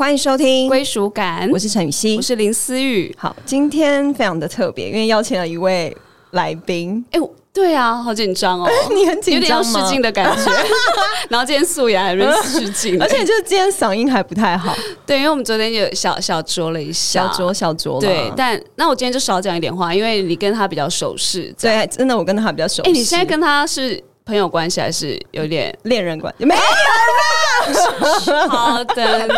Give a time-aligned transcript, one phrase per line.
[0.00, 1.46] 欢迎收听，归属感。
[1.52, 3.14] 我是陈雨欣，我是林思雨。
[3.18, 5.94] 好，今天非常的特别，因为邀请了一位
[6.30, 7.04] 来宾。
[7.10, 7.20] 哎，
[7.52, 9.68] 对啊，好紧张哦， 你很紧张吗？
[9.68, 10.50] 有点要试镜的感觉。
[11.28, 14.74] 然后今天素颜还是试镜，而且就是今天嗓音还不太好。
[15.04, 18.00] 对，因为我们昨天有小小酌了一下，小酌小酌。
[18.00, 21.54] 对，但那我今天就少讲一点话，因为你跟他比较熟识。
[21.60, 22.82] 对，真的我跟他比较熟。
[22.84, 24.02] 哎，你现在跟他是？
[24.22, 26.44] 朋友关系还是有点恋人关系？
[26.44, 26.60] 没有。
[28.48, 29.28] 好的，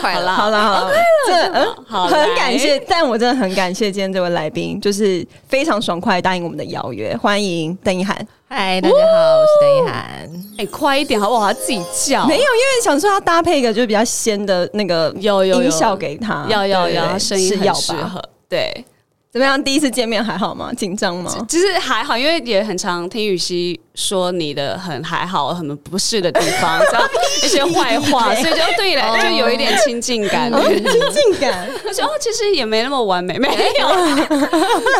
[0.00, 0.92] 快了，好了， 好了，
[1.26, 1.74] 这嗯，
[2.08, 8.16] 很感谢，但我真的很感谢今天这位来宾，就是非常爽快答应我们的邀约，欢迎邓一涵。
[8.48, 10.30] 嗨，大家好，我是邓一涵。
[10.58, 11.46] 哎，快一点好不好？
[11.48, 18.84] 他自己叫，没有，因为想说要搭配一个就是比较仙的那个有有音效给他，要要要，声音很适合，对。
[19.32, 19.62] 怎么样？
[19.62, 20.72] 第一次见面还好吗？
[20.76, 21.32] 紧张吗？
[21.48, 27.08] 其实还好，因为也很常听雨熙说你的很还好，很不适的地方， 这样
[27.44, 31.68] 一些坏话， 所以就对来就有一点亲近感，亲近感。
[31.86, 33.46] 我说哦，其实也没那么完美，没
[33.78, 33.88] 有，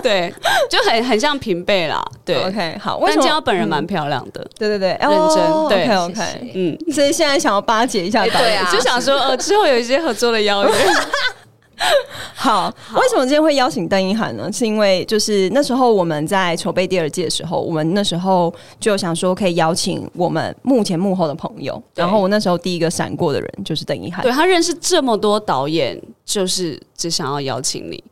[0.00, 0.32] 对，
[0.70, 2.00] 就很很像平辈啦。
[2.24, 3.00] 对，OK，好。
[3.04, 6.78] 但江本人蛮漂亮的，对对对，认真，对，OK，嗯。
[6.92, 10.72] 所以现在想要巴结一下，对啊，就想说呃，之后有一些合作的邀约。
[12.34, 14.50] 好，为什么今天会邀请邓一涵呢？
[14.52, 28.02] 是因为就是那时候我们在筹备第二届的时候，我们那时候就想说可以邀请我们幕前幕后的朋友，然后我那时候第一个闪过的人就是邓一涵，对他认识这么多导演，就是只想要邀请你。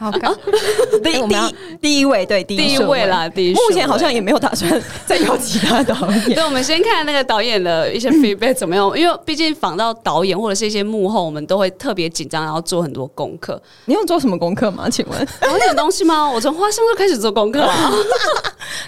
[0.00, 0.10] 好，
[1.04, 1.36] 第第
[1.82, 6.24] 第一位对第一位啦，第一目前好像也没有打算再邀其他导演。
[6.34, 13.60] 对，我们先看那个导演的一些 feedback 怎么样， 因为毕竟访到导演或者是一些幕后，我们都会特别紧张，然后做很多功课。
[13.84, 14.88] 你有做什么功课吗？
[14.90, 16.30] 请问有点东西吗？
[16.30, 17.66] 我从花香就开始做功课了。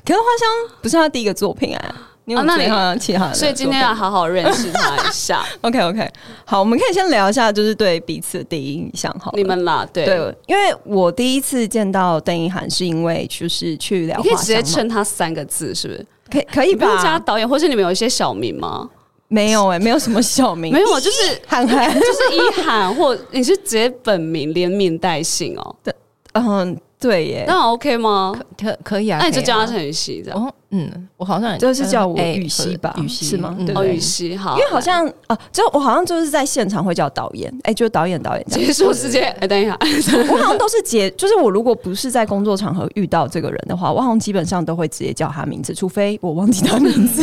[0.07, 1.77] 可是花香不是他第一个作品
[2.27, 2.35] 哎。
[2.35, 5.45] 啊，那你其他，所以今天要好好认识他一下。
[5.63, 6.11] OK OK，
[6.45, 9.15] 好，我们可以先聊一下，就是对彼此的第一印象。
[9.21, 10.07] 好，你们啦，对，
[10.47, 16.07] 因为我第一次见到邓一涵，是因为就是去聊，你可以直接称他三个字，是不是？
[16.31, 17.03] 可以可以吧？
[17.03, 18.89] 加导演，或是你们有一些小名吗？
[19.29, 25.77] 没有哎，没有什么小名，没有，就是 涵涵，就是一涵，或你是直接本名连名带姓哦。
[25.83, 25.95] 对，
[26.35, 28.35] 嗯，对耶，那 OK 吗？
[28.61, 30.55] 可可以啊，那你就叫他陈雨熙这样。
[30.75, 33.55] 嗯，我好像就是叫我雨西吧，雨西是吗？
[33.75, 39.31] 哦，雨熙好，因为好像啊，就我好像就是在现场会叫导演，哎，就是导演导演结束时间。
[39.39, 39.77] 哎，等一下，
[40.31, 47.23] 我好像都是结，就是我如果不是在工作场合遇到这个人的话， 我好像基本上都会直接叫他名字，除非我忘记他名字。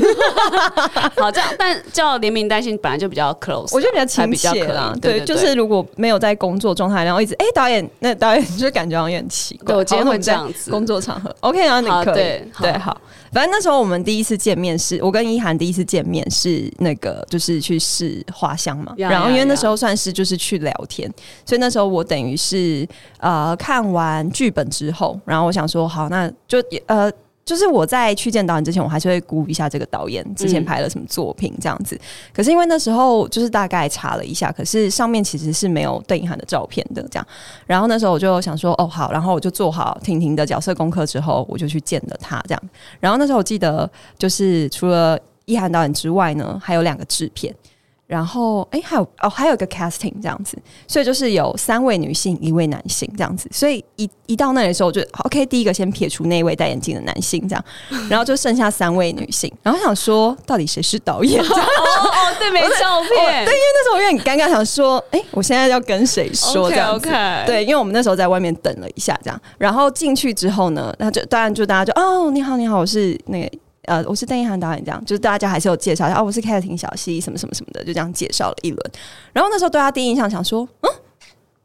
[1.18, 4.94] 好，这样但叫联名带姓本来就比较 close，我觉得比较亲切啦。
[5.02, 9.76] 对，就是如果没有在工作状态，然后一直哎导演，那导演就感觉好像有点奇怪。
[9.76, 12.96] 我今天会这样子，工作场合 OK 然后，你可以对好。
[13.32, 21.12] 反正那时候我们第一次见面是，我跟一涵第一次见面是那个就是去试花香嘛，然后因为那时候算是就是去聊天，
[21.46, 22.88] 所以那时候我等于是
[23.20, 26.58] 呃看完剧本之后，然后我想说好，那就
[26.88, 27.12] 呃。
[27.50, 32.00] 就是我在去见导演之前，我还是会估一下这个导演之前拍了什么作品这样子。
[32.32, 37.28] 可是因为那时候就是大概查了一下，可是上面其实是没有邓颖涵的照片的这样。
[37.66, 42.62] 然后那时候我就想说，哦好，然后我就做好婷婷的角色功课之后，我就去见了他这样。
[43.00, 43.90] 然后那时候我记得，
[44.20, 47.52] 就是除了一涵导演之外呢，还有两个制片。
[48.10, 53.48] 然后，哎，还有哦，还有一个 casting 这样子，所以就是有三位女性，一位男性这样子。
[53.54, 57.64] 所以一一到那里的时候，我就 OK，第一个先撇除那位戴眼镜的男性这样，
[58.10, 59.54] 然后就剩下三位女性。
[59.62, 61.40] 然后想说，到底谁是导演？
[61.46, 63.46] 哦哦，对，没照片。
[63.46, 67.08] 对，因为那时候我有点尴尬，想说，哎，我现在要跟谁说这样子？
[67.46, 73.48] 对，因为我们那时候在外面等了一下，这样，然后进去之后呢，那就当然就大家就哦，你好，你好，我是那个。
[73.90, 78.92] 呃，我是邓一涵导演，这样就是大家还是有介绍一下，哦，我是开的挺小溪，什么什么什么的，就这样介绍了一轮。
[79.34, 80.90] 然后那时候对他第一印象想说，嗯，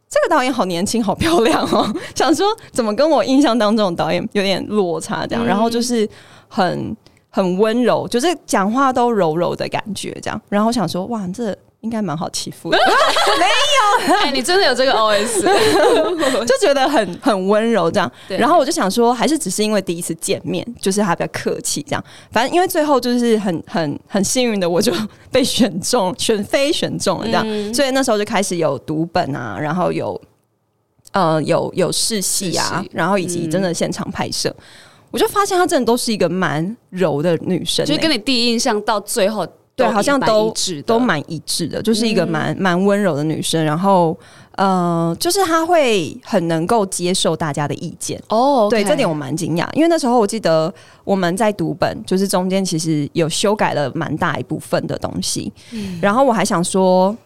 [0.08, 5.44] 这个导演好年轻，好漂亮哦， 想说怎么跟我印象当中的导演有点落差这样。
[5.44, 6.08] 然后就是
[6.48, 6.96] 很
[7.28, 10.40] 很温柔，就是讲话都柔柔的感觉这样。
[10.48, 11.56] 然后想说，哇，这。
[11.84, 12.78] 应该蛮好欺负的，
[13.38, 13.44] 没
[14.08, 15.42] 有， 哎，你真的有这个 OS，
[16.46, 18.10] 就觉得很很温柔这样。
[18.28, 22.02] 然后我就想说，还是只是因为第一次见面，就是他比较客气这样。
[22.32, 24.92] 反正因为最后就是很很很幸运的，我就
[25.30, 27.74] 被选中，选非选中了这样。
[27.74, 30.18] 所以那时候就开始有读本啊，然后有
[31.12, 34.50] 呃有有试戏啊，然后以及真的现场拍摄，
[35.10, 39.46] 我就发现她真的都是一个蛮柔的女生，就跟你第一印象到最后。
[39.76, 43.64] 对，好像都致，都蛮一致的，就是一个蛮蛮温柔的女生。
[43.64, 44.16] 然后，
[44.52, 48.22] 呃，就是她会很能够接受大家的意见。
[48.28, 50.72] 哦，对，这点我蛮惊讶，因为那时候我记得
[51.02, 55.52] 我们在读本，就是中间其实有修改了蛮大一部分的东西。
[56.00, 57.16] 然后我还想说。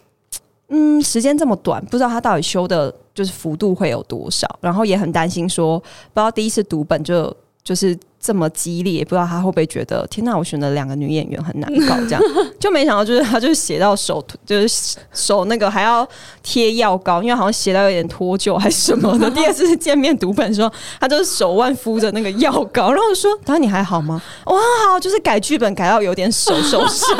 [0.71, 7.97] 嗯，时间这么短，不知道他到底修的就是幅度会有多少，然后也很担心说，不知道第一次读本就就是。
[8.21, 10.37] 这么激烈，不知道他会不会觉得天哪！
[10.37, 12.21] 我选的两个女演员很难搞，这样
[12.59, 16.05] 就没想到，就是他就是写到手，就是手那个还要
[16.43, 19.31] 贴药膏，因为好像写到有点脱臼还是什么的。
[19.31, 20.69] 第二次见面读本说，
[20.99, 27.17] 他就是手腕敷着那个药膏，然后说：“他说你还好吗？”哇，好，就是改剧本改到有点手受伤，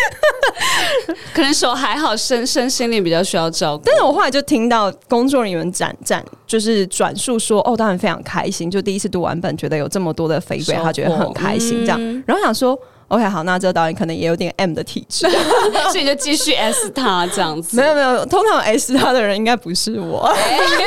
[1.34, 3.84] 可能手还好，身身心灵比较需要照顾。
[3.84, 12.78] 但是我后来就听到工作人员转转，就是转述说：“哦，当然非常开心，就第一次读完本，觉得有。”这么多的肥鬼，他觉得很开心，这样，然后想说
[13.08, 15.28] ，OK，好，那这个导演可能也有点 M 的体质，
[15.90, 17.76] 所以就继续 S 他这样子。
[17.76, 20.32] 没有没有，通常 S 他的人应该不是我，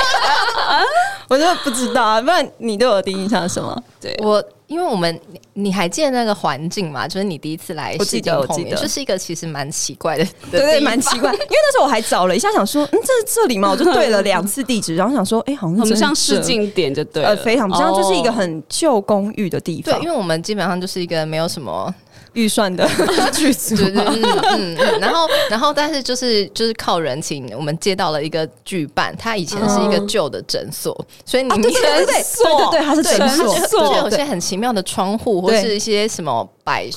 [1.33, 2.21] 我真的不知道啊。
[2.21, 3.83] 不然你对我的第一印象是什么？
[3.99, 4.43] 对我。
[4.67, 5.19] 因为我们，
[5.53, 7.07] 你还记得那个环境嘛？
[7.07, 11.29] 就是你第一次来，我记得，我记得，就是一个其实蛮奇怪的， 对对，蛮奇怪。
[11.33, 13.69] 因为那时候我还找了一下，想说，嗯，这是这里吗？
[13.69, 19.93] 我就对了两次地址，然后想说，哎，好像很像试镜点，就对了，呃，非常像，就是一个很旧公寓的地方。
[19.93, 21.93] 对，因为我们基本上就是一个没有什么。
[22.33, 22.87] 预算的
[23.31, 30.93] 剧组，对对嗯嗯，然后然后但是就是就是靠人情，我们接到了一个剧办，他以前是一个旧的诊所，
[31.25, 36.87] 所以你对对对对对对，他是诊所，就有些很奇妙的窗户或是一些什么摆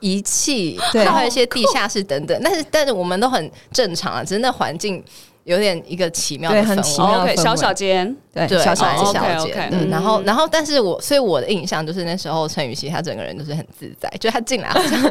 [0.00, 5.02] 仪器，然后一些地下室等等，但是但是我们都很正常啊，只是那环境。
[5.48, 9.68] 有点一个奇妙的很奇妙的小小间，对小小小间。
[9.72, 15.02] 嗯，然后然后，但是我所以我的印象就是那时候陈雨希她整个人都是很自在，就她进来好像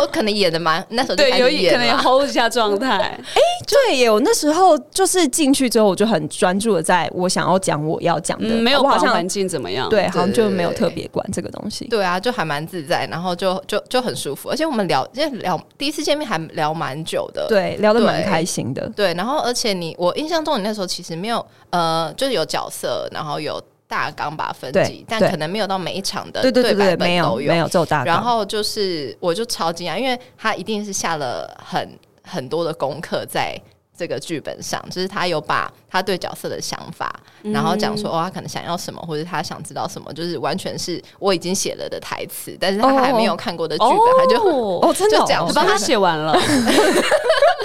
[0.00, 2.96] 我 可能演的蛮那时候对有可能 hold 一下状态。
[2.98, 3.20] 哎，
[3.68, 11.84] 对耶，我那时候就是进去之后我就很专注的在我想要讲我要讲的，没有好像环境怎么样，对，好像就没有特别管这个东西。
[11.88, 18.88] 对啊，就还蛮自在，然后就就就很舒服，而且我们聊因为聊第一次见面还聊蛮久的，对，聊的蛮开心的。
[18.96, 20.58] 对，然后而且你我印象中。
[20.58, 28.06] 你那时候其实没有呃，就是有角色，然后有大纲把分级，但可能没有到每一场的对对对对，没有没有只有大纲。
[28.06, 33.60] 然后就是我就超惊讶，因为他一定是下了很很多的功课在。
[33.96, 37.08] 这个剧本上，就是他有把他对角色的想法，
[37.42, 46.36] 然后讲说哦，他可能想要什么，或者他想知道什么，就是完全是我已经写了的台词，但是他还没有看过的剧本，他就哦，真的讲，我帮他写完了，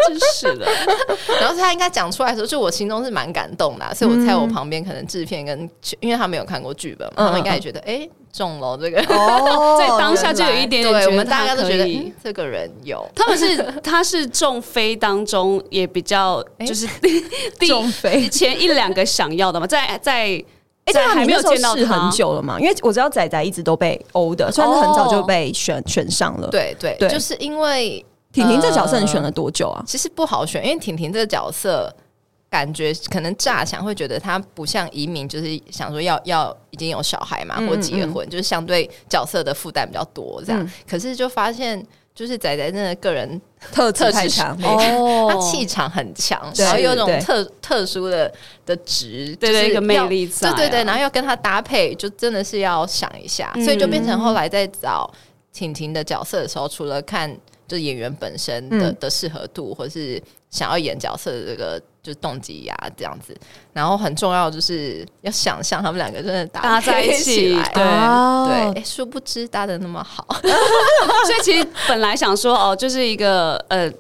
[0.08, 0.68] 真是的。
[1.42, 5.68] 然后他应该讲出来的时候，就我心中是蛮感动的，所以我猜我旁边可能制片跟，
[6.00, 8.08] 因为他没有看过剧本，他们应该也觉得哎。
[8.32, 16.88] 中了这个哦， 在当下就有一点点，对我们大家都觉得这个人有，他们是他是中飞当中也比较就是
[17.68, 20.44] 中飞前一两个想要的嘛，在在
[20.92, 29.84] 在还没有见到很久了嘛，因为我知道仔仔一直都被欧的，算是很早就被选选上了，对对对，就是因为婷婷这角色你选了多久啊？
[29.86, 31.96] 其实不好选，因为婷婷这个角色。
[32.52, 40.72] 感觉可能乍想会觉得她不像移民，就是想说要要已经有小孩嘛，或结婚，就是相对角色的负担比较多这样。
[40.90, 41.86] 可是就发现，
[42.20, 43.40] 就是仔仔真的个人
[43.72, 48.30] 特 特质强， 他气场很强，然后有种特特殊的
[48.66, 55.10] 的值，对对，一个魅力在，对对对，然后要跟他搭配，就真的是要想一下，所以就变成后来在找
[55.54, 57.34] 婷婷的角色的时候，除了看
[57.70, 61.82] 就演员本身的的适合度，或者是想要演角色的这个。
[62.14, 63.36] 就动机呀，这样子，
[63.72, 73.92] 然后很重要就是要想象他们两个真的搭在一起，对对，哎，殊不知搭的那么好， 所以其实本来想说哦，就是一个呃。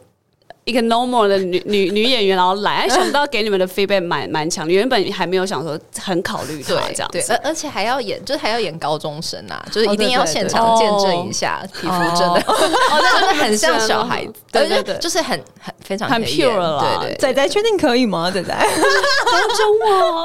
[0.69, 4.67] 一个 normal 的女女女演员，然后来， 想不到给你们的 feedback 蛮蛮强。
[4.67, 12.41] 原本还没有想说很考虑她这样，对，而而且还要演，就是还要演高中生啊，就是一定要现场见证一下，皮肤真的，
[13.11, 16.99] 真的很像 小孩子，对对对，就是很很非常很 pure 了。
[17.01, 18.29] 对对，仔仔确定可以吗？
[18.29, 20.23] 仔仔，高中啊，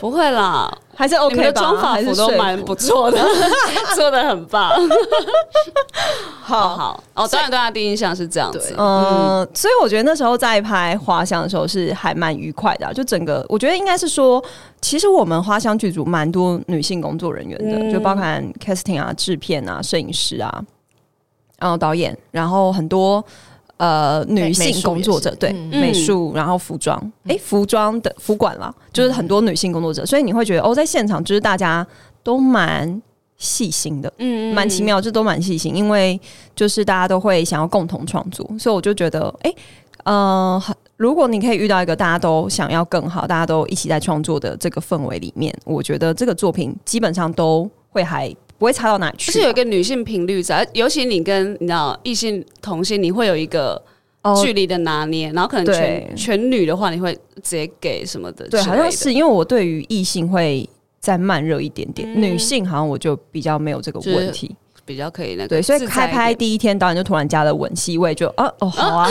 [0.00, 0.72] 不会啦。
[0.94, 3.18] 还是 OK 的妆法服都蛮不错的，
[3.96, 4.70] 做的很棒。
[6.42, 8.74] 好好哦，当然对他第一印象是这样子。
[8.76, 12.92] 嗯，所以我觉得那时候在拍花香的时候是还蛮愉快的。
[12.92, 14.42] 就整个，我觉得应该是说，
[14.80, 20.62] 其实我们花香剧组蛮多女性工作人员的，就包含 casting 啊、制片啊、摄影师啊，
[21.58, 23.24] 然后导演，然后很多。
[23.78, 31.84] 呃，女性工作者对美术，然后服装，哎，服装的服管了，就是很多女性工作者，所以你会觉得哦，在现场就是大家
[32.22, 33.02] 都蛮
[33.36, 36.20] 细心的，嗯，蛮奇妙，这都蛮细心，因为
[36.54, 39.52] 就是大家都会想要共同创作，所以我就觉得，哎，
[40.04, 40.62] 呃，
[40.96, 49.32] 如果你可以遇到一个大家都想要更好，大家都一起在创作的这个氛围里面，我觉得这个作品基本上都会还不会差到哪去。
[49.32, 53.82] 是有一个女性频率在，尤其你跟你知道异性同性，你会有一个
[54.40, 58.46] 距离的拿捏，然后可能全全女的话，你会直接给什么的？
[58.48, 60.68] 对，好像是因为我对于异性会。
[61.02, 64.54] 再慢热一点点，女性好像我就比较没有这个问题，
[64.84, 65.48] 比较可以那个。
[65.48, 69.08] 对，所以开拍第一天导演就突然加了吻戏位，就啊哦好啊，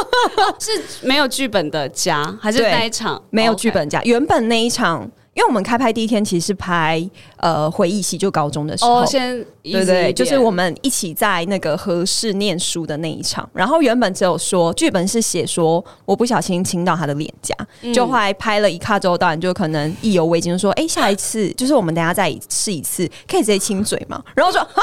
[0.58, 4.02] 是没有剧本的加还是那一场没有剧本加？
[4.04, 5.06] 原本那一场。
[5.36, 13.46] 因为我们开拍第一天其实是拍呃回忆戏，就高中的时候，先对对，就是我们一起在那个合适念书的那一场。
[13.52, 17.54] 然后原本只有说剧本是写说我不小心亲到他的脸颊，
[17.92, 24.80] 就后来拍了一卡之后，导演就可能意犹未尽，说：“哎，下一次就是我们等下再试一次，可以直接亲嘴吗？”然后说：“啊，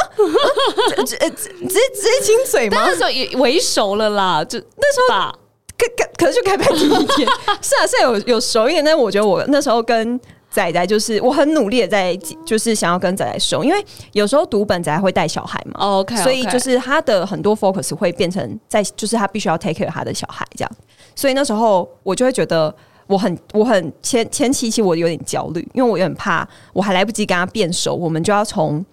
[0.98, 5.36] 直直直接亲嘴吗？”那时候也为熟了啦，就那时候吧，
[5.75, 7.27] 可可可是就开拍第一天，
[7.60, 10.19] 是啊，是有有熟一点，但我觉得我那时候跟。
[10.53, 20.72] 仔仔就是我很努力的在，就是想要跟仔仔熟，因为有时候读本仔仔会带小孩嘛，OK，所以就是他的很多 focus 会变成在，就是他必须要 take care 他的小孩这样，
[21.15, 22.74] 所以那时候我就会觉得
[23.07, 28.86] 我很我很前前期其实我有点焦虑，因为我有点怕我还来不及跟他变熟，我们就要从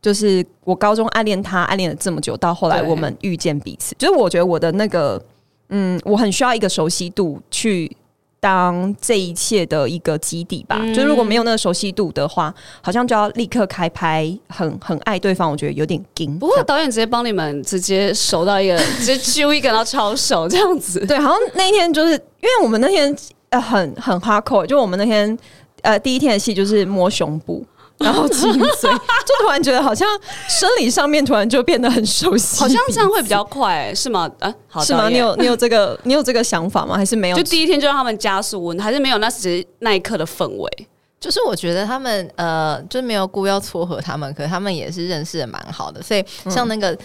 [0.00, 5.22] 就是我高中暗恋他暗恋了这么久，到后来我们遇见彼此，就是我觉得我的那个
[5.68, 7.94] 嗯，我很需要一个熟悉度去。
[8.42, 16.36] 当这一切的一个基底吧，就如果没有那个熟悉度的话，好像就要立刻开拍，很很爱对方，我觉得有点惊。
[16.40, 21.06] 不过导演直接帮你们直接熟到一个， 直接揪一个到超熟这样子。
[21.06, 23.16] 对，好像那一天就是因为我们那天
[23.50, 25.38] 呃很很 hardcore，就我们那天
[25.82, 27.64] 呃第一天的戏就是摸胸部。
[27.98, 30.08] 然后亲嘴，就突然觉得好像
[30.48, 34.30] 生理上面突然就变得很熟悉，好像这样会比较快，是吗？
[34.40, 35.08] 啊，是吗？
[35.08, 36.96] 你有你有这个你有这个想法吗？
[36.96, 37.36] 还是没有？
[37.36, 39.18] 就第一天就让他们加速温，还是没有？
[39.18, 40.88] 那只是那一刻的氛围。
[41.20, 46.96] 就是我觉得他们呃，就没有故意要撮合他们，可是他们也是认识的蛮好的，所以像那个。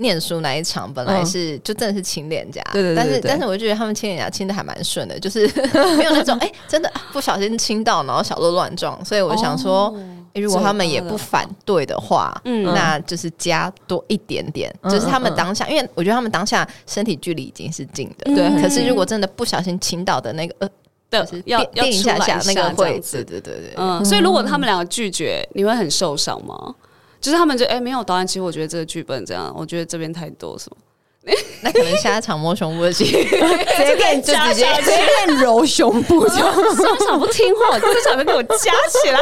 [0.00, 5.46] 念书那一场本来是就真的是亲脸颊，对对对，但是但是我就觉得他们亲脸颊亲的还蛮顺的，就是
[5.96, 9.94] 没有那种哎真的 不小心亲到然后小鹿乱撞，所以我想说，
[10.34, 20.68] 如果他们也不反对的话，嗯，那就是加多一点点，就是他们当下，因为我觉得他们当下身体距离已经是近的，对，可是如果真的不小心亲到的那个呃，
[21.10, 26.74] 对，要要一下下那个会，对对对对，嗯，所以如果他们两个拒绝，你会很受伤吗？
[27.20, 30.76] 就是他们就哎没有导演，其实我觉得这个剧本这样，我觉得这边太多什么，
[31.62, 34.96] 那可能下一场摸胸部的戏，直接变就直接直接
[35.26, 36.52] 变揉胸部，这样。
[36.74, 39.20] 双手不听话，这场就给我夹起来，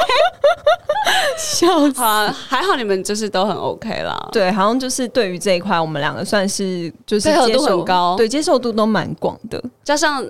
[1.37, 2.01] 笑死！
[2.49, 10.25] 还好你们就是都很 OK 啦，对，好像就是对于这一块，我们两个算是就是接受度很高，对，接受度都蛮广的，加上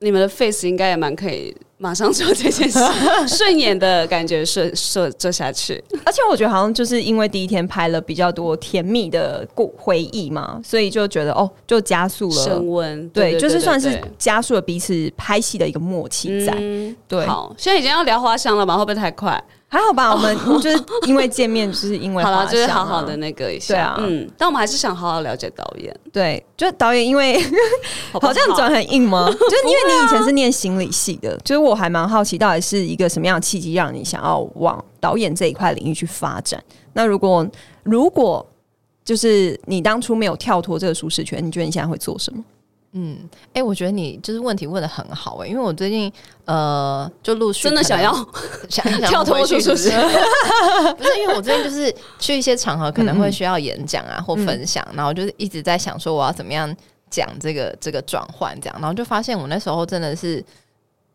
[0.00, 1.56] 你们的 face 应该也蛮可以。
[1.76, 2.78] 马上做这件事，
[3.26, 5.82] 顺眼的感觉顺顺做下去。
[6.04, 13.08] 而且我觉得好像就是因为第一天拍了比较多甜蜜的故回忆嘛，所以就觉得哦，就加速了升温。
[13.10, 16.54] 对，就是算是加速了彼此拍戏的一个默契在。
[17.08, 18.76] 对，好，现在已经要聊花香了吧？
[18.76, 19.42] 会不会太快？
[19.74, 23.74] 还好吧，我们就是因为见面，就是因为 好了，就是好好的那个一下。
[23.74, 25.92] 对啊，嗯，但我们还是想好好了解导演。
[26.12, 27.36] 对，就导演，因为
[28.22, 29.28] 好像转很硬吗？
[29.28, 36.62] 就是因为你以前是念心理系的，就是我还蛮好奇，到底是一个什么样的契机，让你想要往导演这一块领域去发展？
[36.92, 37.44] 那如果
[37.82, 38.46] 如果
[39.04, 42.42] 就是你当初没有跳脱这个舒适圈，你觉得你现在会做什么？
[42.94, 43.18] 嗯，
[43.52, 46.10] 哎，我觉得你就是问题问的很好哎，因为我最近
[46.44, 48.14] 呃，就陆续真的想要
[48.70, 56.72] 想跳脱出去， 不是因为我最近就是去一些场合可能会需要演讲啊或分享，然后就是一直在想说我要怎么样
[57.10, 60.42] 讲这个这个转换这样，然后就发现我那时候真的是。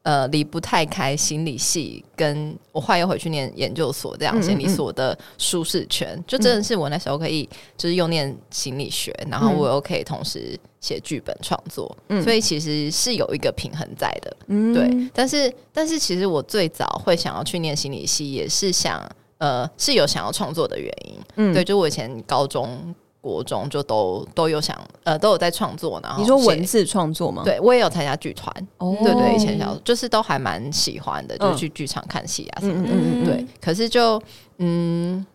[0.03, 14.37] 呃，离不太开心理系，跟我后来又回去念研究所这样心理所的舒适圈，就真的是我那时候可以就是又念心理学，然后我又可以同时写剧本创作，所以其实是有一个平衡在的，
[14.73, 15.09] 对。
[15.13, 19.05] 但是，但是其实我最早会想要去念心理系，也是想
[19.37, 20.91] 呃是有想要创作的原
[21.35, 22.95] 因，对，就我以前高中。
[23.21, 27.43] 国中就都都有想呃都有在创作，然后你说文字创作吗？
[27.43, 33.25] 对我也有参加剧团，对对，以前小就是都还蛮喜欢的，就去剧场看戏啊什么的。
[33.25, 34.21] 对，可是就
[34.57, 35.25] 嗯，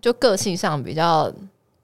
[0.00, 1.32] 就个性上比较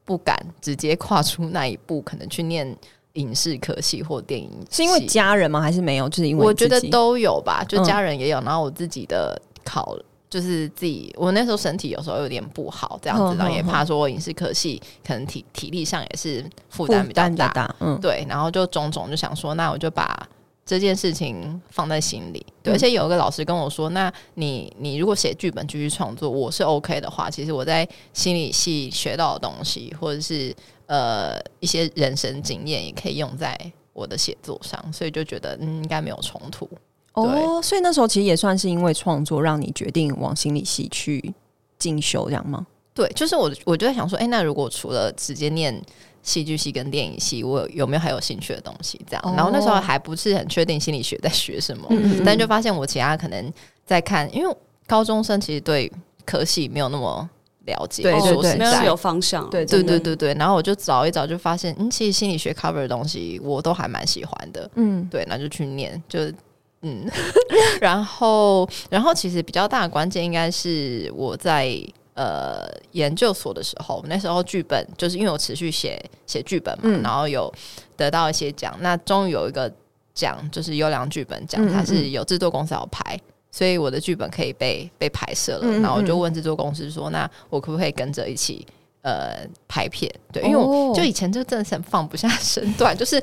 [0.04, 2.76] 不敢直接跨出那一步，可能去念
[3.12, 5.60] 影视科系或电影，是因为家人吗？
[5.60, 6.08] 还是没有？
[6.08, 9.96] 就是因为我觉得都有吧，就家人也有，然后我自己的考。
[10.34, 20.28] 就是自己，我那时候身体有时候有点不好，这样子，然后也怕说影视科系可能体体力上也是负担比较大，嗯，对，然后就种种就想说，那我就把
[20.66, 30.52] 这件事情放在心里，对，而且有一个老师跟我说，那你你如果写剧本继续创作，我是 OK 的话，其实我在心理系学到的东西，或者是
[30.86, 33.56] 呃一些人生经验，也可以用在
[33.92, 36.68] 我的写作上，所以就觉得嗯应该没有冲突。
[37.14, 41.32] 哦，所以那时候其实也算是因为创作，让你决定往心理系去
[41.78, 42.66] 进修，这样吗？
[42.92, 45.80] 对，就是我，我就在想说，哎，那如果除了直接念
[46.22, 49.00] 戏剧系跟电影系，我有没有还有兴趣的东西？
[49.08, 51.88] 这样，然后那时候还不是很确定心理学在学什么，
[52.24, 53.52] 但就发现我其他可能
[53.84, 54.56] 在看，因为
[54.86, 55.90] 高中生其实对
[56.24, 57.28] 科系没有那么
[57.66, 60.34] 了解，对对对，没有有方向，对对对对对。
[60.34, 66.20] 然后我就找一找，就发现，嗯，其实心理学 cover 的东西我都还蛮喜欢的，嗯，对，那就去念，就。
[66.86, 67.10] 嗯，
[67.80, 71.74] 然后，然后其实比较大的关键应该是我在
[72.12, 77.50] 呃研究所的时候，那时候剧本就是因为我持续写写剧本嘛，然后有
[77.96, 79.72] 得到一些奖，那终于有一个
[80.12, 83.18] 奖就是优良剧本奖，它是有制作公司要拍，
[83.50, 88.66] 所以我的剧本可以被被拍摄了，然后我就问制作公司说，那我可不可以跟着一起
[89.00, 90.12] 呃拍片？
[90.30, 93.18] 对，因为我就以前就真的是很放不下身段，就是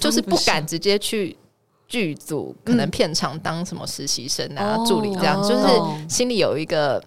[0.00, 1.36] 就是不敢直接去。
[1.88, 5.66] 剧组可能片场当什么实习生啊、助理这样，就是
[6.08, 7.02] 心里有一个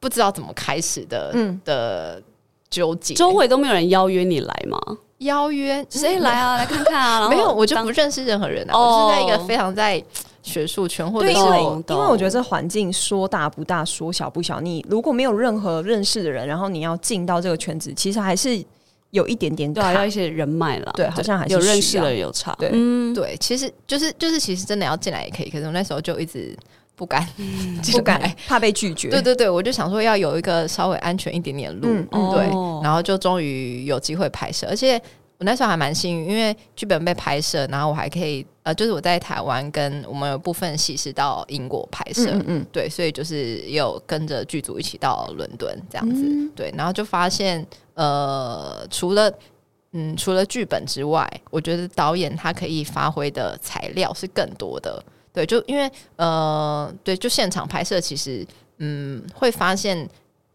[0.00, 1.32] 不知道怎么开始的
[1.64, 2.22] 的
[2.68, 3.14] 纠结。
[3.14, 4.78] 周围都没有人邀约你来吗？
[5.18, 6.56] 邀约谁来啊？
[6.56, 7.28] 来看看啊！
[7.30, 8.76] 没有，我就不认识任何人啊。
[8.76, 10.02] 我是在一个非常在
[10.42, 14.60] 学术圈或者是因为因为我觉得这环境说大不大，说小不小。
[14.60, 18.62] 你如果没有任何认识的人，然后你要进到这个圈子，其实还是。
[19.14, 22.68] 有一点点对，要一些人脉了，对，好像还是有认识的有差，对，
[23.14, 26.56] 对，其实就是就是，其实真的要进来也可以，可是我那时候就一直
[26.96, 27.24] 不敢，
[27.92, 32.44] 不敢，怕被拒绝，对对对，我就想说要有一个稍微安全一点点路，对，
[32.82, 35.00] 然后就终于有机会拍摄，而且
[35.44, 38.46] 我那时候还蛮幸运，因为剧本被拍摄，然后我还可以。
[38.62, 49.30] 呃，就是我在台湾跟我们有部分戏是到英国拍摄，嗯嗯，对，所以就是有跟着剧组一起到伦敦这样子，对，然后就发现，呃，除了
[49.92, 58.46] 嗯除了剧本之外，我觉得导演他可以发挥的材料是更多的，对，就因为呃，对，就现场拍摄其实
[58.78, 60.08] 嗯会发现。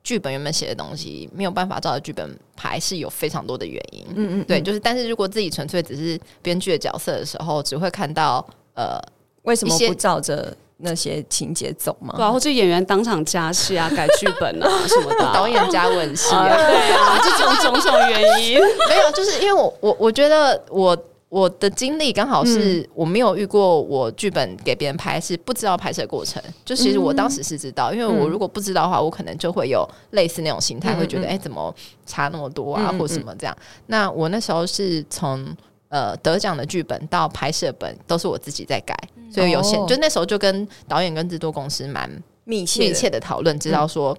[0.04, 4.06] 剧本原本写的东西没有办法照着剧本拍，是有非常多的原因。
[4.16, 9.00] 嗯嗯，对，就是，但是如果自己纯粹只是编剧的角色的时候，只会看到呃，
[9.44, 12.14] 为什么不照着那些情节走吗？
[12.16, 18.60] 对啊，或者演员当场加戏啊、改剧本啊 什么的，导演加吻戏啊， 对啊，这种种种原因，
[18.90, 20.98] 没有，就是因为我我我觉得我。
[21.30, 26.42] 我的经历刚好是我没有遇过，我剧本给别人拍是不知道拍摄过程。
[26.66, 31.74] 就其实我当时是知道，因为我如果不知道的话，我可能就会有类似那种心态，会觉得哎，怎么
[32.06, 33.56] 差那么多啊，或什么这样。
[33.86, 35.56] 那我那时候是从
[35.90, 38.98] 呃得奖的剧本到拍摄本都是我自己在改，
[39.32, 39.80] 所以有限。
[39.86, 42.10] 就那时候就跟导演跟制作公司蛮
[42.44, 44.18] 密切密切的讨论，知道说。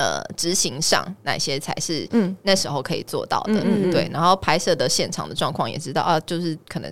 [0.00, 3.60] 呃，执行上哪些才是嗯那时候可以做到的？
[3.92, 6.90] 对，然后拍摄的现场的状况也知道啊，就是可能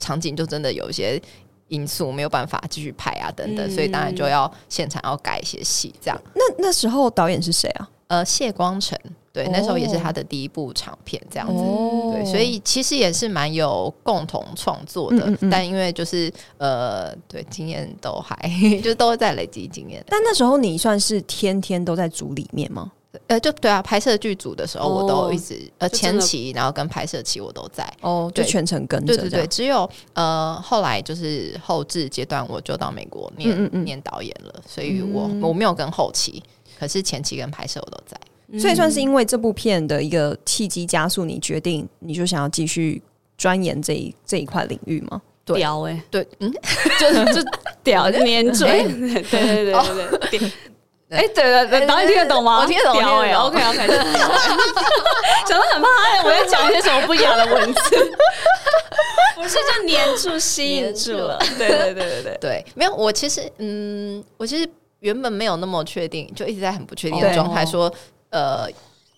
[0.00, 1.22] 场景就真的有一些
[1.68, 6.20] 因素没有办法继续拍啊，等等，所以当然就要现场要改一些戏，这样。
[6.34, 7.88] 那那时候导演是谁啊？
[8.08, 8.98] 呃，谢光成。
[9.38, 11.62] 对，那时候也是他的第一部长片，这样子。
[12.12, 18.36] 对，所以其实也是蛮有共同创作的，但因为就是呃，对，经验都还
[18.82, 20.04] 就都在累积经验。
[20.08, 22.90] 但那时候你算是天天都在组里面吗？
[23.28, 29.16] 呃，就对啊，拍摄剧组的时候我都一直呃前期，然后跟拍摄期我都在哦，就全程跟着。
[29.16, 36.42] 对对对，只有呃后来就是后置阶段，我就到美国念念导演了，所以我我没有跟后期，
[36.76, 38.18] 可是前期跟拍摄我都在。
[38.58, 43.02] 所以算是因为这部片的一个契机加速，你决定你就想要继续
[43.36, 45.20] 钻研这一这一块领域吗？
[45.44, 46.52] 屌哎，对，嗯，
[47.00, 47.48] 就就
[47.82, 48.84] 屌 黏嘴，
[49.30, 50.38] 对对对对。
[50.38, 52.60] 对，哎，对对对，导演听得懂吗？
[52.60, 53.86] 我听得懂，屌哎，OK OK，
[55.46, 55.88] 讲的很怕，
[56.24, 58.12] 我在讲一些什么不雅的文字，
[59.36, 61.38] 不是就黏住、吸引住了？
[61.56, 62.38] 对对对对对。
[62.40, 64.68] 对，没有，我其实嗯，我其实
[65.00, 67.90] 原本没有那么确定，就一直在很不确定的状态说。
[68.30, 68.68] 呃，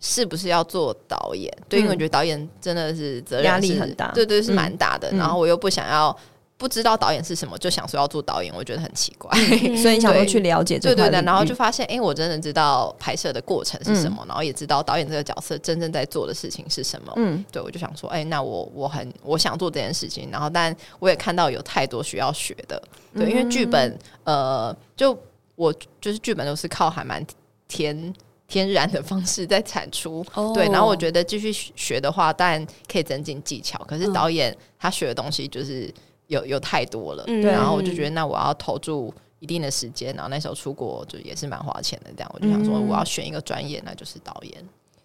[0.01, 1.53] 是不是要做导演？
[1.69, 5.11] 对，因为我觉得导演真的是责任压力很大，对对，是蛮大的。
[5.13, 6.17] 然后我又不想要
[6.57, 9.31] 不知道导演是什么，就想说要做导演，我觉得很奇怪。
[9.83, 17.13] 所以你想说去了解这对对，然后就发现，哎，我真的知道拍摄的过程是什么，然后也知道导演这个角色真正在做的事情是什么。
[17.17, 22.83] 嗯，对，我就想说，哎，那我我很我想做这件事情，然后但我也看到有太多需要学的，
[23.15, 25.19] 对，因为剧本，呃，就。
[25.57, 25.71] 我
[26.01, 27.23] 就是剧本都是靠还蛮
[27.69, 28.15] 天
[28.51, 30.67] 天然的方式在产出，对。
[30.71, 33.79] 然后我觉得继续学的话，当然可以增进技巧。
[33.87, 35.89] 可是导演他学的东西就是
[36.27, 37.45] 有有太多了，对。
[37.45, 40.13] 然后我就觉得，那我要投注一定的时间。
[40.15, 44.53] 然后那时候出国就也是蛮花钱的，这样我就想说，我要选一个专业，那就是导演。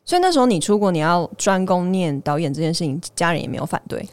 [0.03, 4.03] 所以那时候你出国，你要专攻念导演这件事情，家人也没有反对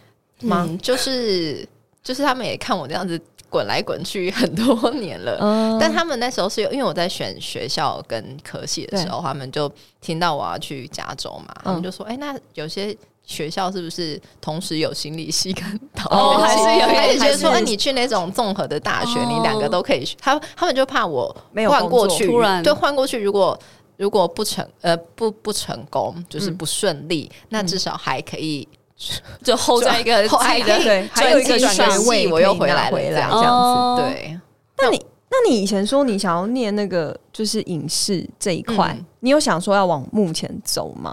[0.43, 0.69] 吗？
[0.83, 1.67] 就是
[2.03, 3.21] 就是他们也看我这样子。
[3.53, 5.37] 滚来滚去很多年了，
[5.79, 16.81] 但他们那时候是有，因为我在选学校跟科系的时候，他们就听到我要去加州嘛，他们就说：“哎，那有些学校是不是同时有心理系跟导演系？
[16.97, 21.35] 还是觉得说，你去那种综合的大学，你两个都可以去。”他他们就怕我
[21.69, 23.59] 换过去，突然就换过去，如果
[23.99, 28.67] 如果不成呃不不成功，就是不顺利，那至少还可以。
[29.43, 34.03] 就 hold 在一个后爱的对，还有一个学位，我又回来回来这样子。
[34.03, 34.39] 对，
[34.79, 41.13] 那你那你以前说你想要念那个就是影视这一块，你有想说要往目前走吗？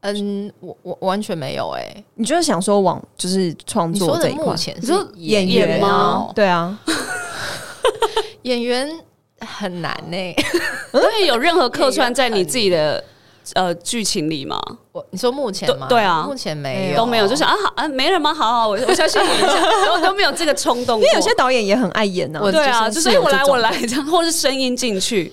[0.00, 2.04] 嗯，我我完全没有哎。
[2.14, 4.54] 你就是想说往就是创作这一块？
[4.78, 6.30] 你说演员吗？
[6.34, 6.78] 对啊，
[8.42, 8.86] 演员
[9.40, 10.16] 很难呢。
[10.92, 13.02] 对，有任何客串在你自己的。
[13.52, 14.58] 呃，剧情里吗？
[14.92, 15.86] 我你说目前吗？
[15.88, 18.32] 对啊，目前没有都没有，就是啊好啊，没人吗？
[18.32, 20.98] 好好，我我相信演一下， 都都没有这个冲动。
[20.98, 25.32] 因为有些导演也很爱演呢，对啊，就是我来我来这样，或是声音进去。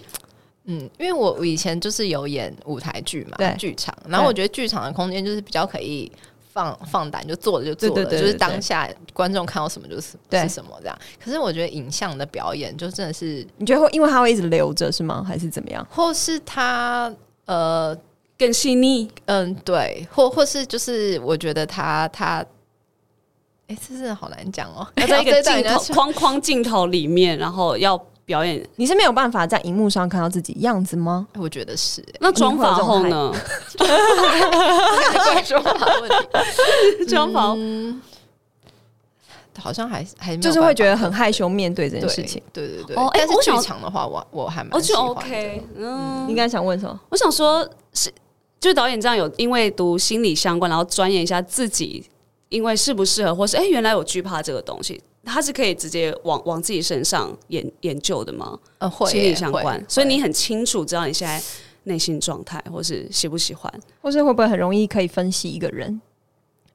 [0.66, 6.12] 嗯，因为我我以前就是有演舞台剧嘛，对，剧场，然后我觉得剧场的空间就是比较可以
[6.54, 10.98] 放放胆，就做了就做了，就是当下观众看到什么就是是什么这样。
[11.24, 15.26] 可是我觉得影像的表演就真的是，你觉得会因为它会一直留着是吗？
[15.28, 15.86] 还是怎么样？
[15.90, 17.12] 或是他？
[17.46, 17.98] 呃，
[18.38, 22.46] 更细腻，嗯，对，或或是就是，我觉得他他，
[23.68, 31.28] 哎，这是好难讲哦，要在一个 镜头框框镜头里面，然后要表演，你是没有办法在荧幕上看到自己样子吗？
[31.36, 33.34] 我觉得是，那妆法后呢？
[35.46, 37.56] 妆法问题， 妆法。
[39.58, 42.96] 好像还还就是会觉得很害羞面对这件事情，对对对。
[42.96, 45.06] 哦，但是剧场的话，我我还蛮喜欢。
[45.08, 47.00] OK，嗯，应该想问什么？
[47.10, 48.12] 我想说，是
[48.60, 52.06] 就是导演这样有因为读心理相关，然后钻研一下自己，
[52.50, 58.58] 因为适不适合，或是哎，原来我惧怕这个东西，他是可以直接往往自己身上研研究的吗？
[58.78, 61.42] 呃，会心理相关，所以你很清楚知道你现在
[61.84, 66.00] 内心状态，或是喜不喜欢，或是会不会很容易可以分析一个人？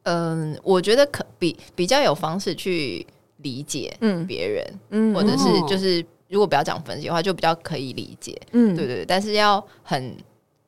[0.07, 3.05] 嗯，我觉得可比比较有方式去
[3.39, 9.05] 理解别人，嗯，或者是就是如果不要讲分析的话，就比较可以理解，嗯，对对对。
[9.05, 10.17] 但是要很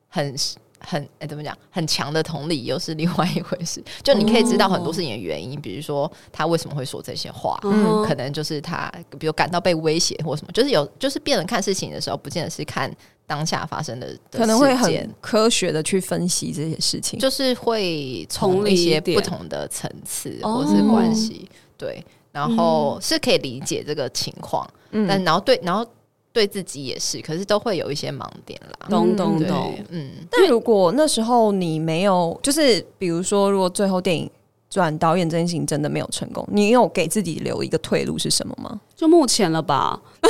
[0.09, 0.35] 很
[0.79, 1.57] 很哎，怎么讲？
[1.69, 3.81] 很强的同理又是另外一回事。
[4.03, 12.93] 就你可以知道很多事情的原因，比如说他为什么会说这些话，嗯，可能就是他比如感到被威胁或什么，就是有就是别人看事情的时候，不见得是看。
[13.29, 24.67] 当下发生的可能会很科学的去分析这些事情，就是会从一些不同的层次或是关系，对，然后是可以理解这个情况，
[25.07, 25.85] 但然后对，然后
[26.33, 30.09] 对自己也是，可是都会有一些盲点啦，懂懂懂，嗯。
[30.31, 34.27] 但如果那时候你没有，就是比如说，如果最后电影。
[34.69, 38.79] 转导演这件事情真的没有成功，你有给自己留一个退路是什么吗？
[38.95, 40.29] 就目前了吧， 退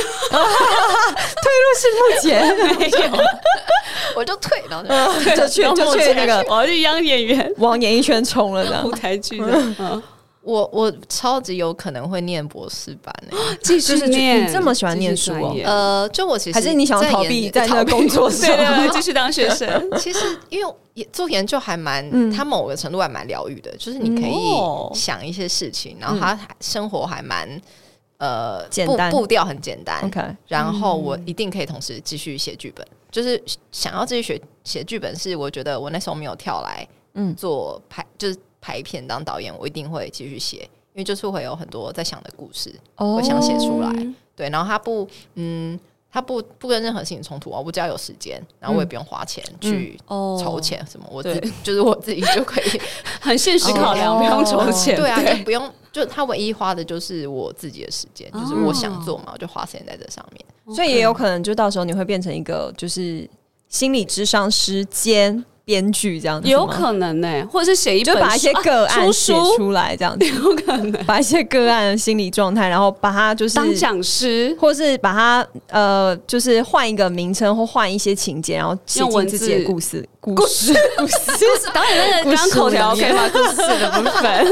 [1.60, 2.56] 路是目前。
[2.78, 3.18] 没有，
[4.16, 4.82] 我就退了，
[5.36, 10.02] 就去就去那个，我要去当演员，往演艺圈冲了的舞台剧的。
[10.42, 15.54] 我我超级有可能会念博士班诶， 继续念，你这么喜欢念书哦？
[15.64, 18.48] 呃，就我其实还是你想逃避在那个工作上，
[18.90, 19.68] 继续当学生。
[20.00, 20.74] 其实因为
[21.12, 27.46] 做研究还蛮，它某个程度还蛮疗愈的，就是你可以想一些事情，然后他生活还蛮
[28.16, 30.02] 呃简单，步调很简单。
[30.04, 37.34] OK，然后我一定可以同时继续写剧本，就是想要继续写写剧本，是我觉得我那时候没有跳来嗯。
[37.34, 38.36] 做拍就是。
[38.60, 40.58] 拍片当导演，我一定会继续写，
[40.92, 43.90] 因为就是会有很多在想的故事，我想写出来。
[44.36, 45.78] 对，然后他不，嗯，
[46.10, 52.80] 他不不跟任何事情冲突啊，我只要有时间，然后我也不用花钱去筹钱什么，我自就是我自己就可以
[53.20, 54.96] 很现实考量，不用筹钱。
[54.96, 60.74] 对啊，就不用，就他唯一花的就是我自己的时间，就是我想做嘛，我就花时间在这上面。
[60.74, 63.28] 所以也有可能，就到时候你会变成一个就是
[63.68, 65.44] 心理智商时间。
[65.70, 81.14] 编剧这样子有可能呢，或者是写一本，就把一些个案写出来，这样子有可能把一些个案的心理状态，然后把它就是当讲师，或是把它呃，就是换一个名称或换一些情节，然后写进自己的故事故事故事。
[81.72, 83.30] 导演那个刚口条可以吗？
[83.32, 84.46] 故事的部分。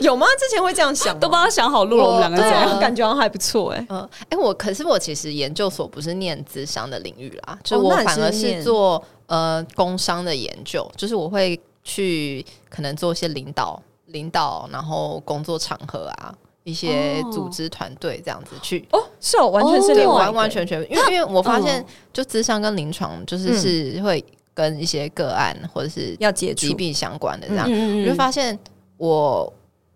[0.00, 0.24] 有吗？
[0.38, 3.84] 之前会这样想，都帮他想好路了，我们两个这样感觉好像还不错哎。
[3.88, 16.34] 嗯，哎，我可是我其实研究所不是念智商的领域啦，就我反而是做呃工商的研究，就是我会去可能做一些领导、领导，然后工作场合啊。
[16.64, 28.58] 一些组织团队这样子去哦，是哦，完全是完完全全，因为因为我发现，就智商跟临床就是是会跟一些个案或者是要接疾病相关的这样，我就发现
[28.98, 29.50] 我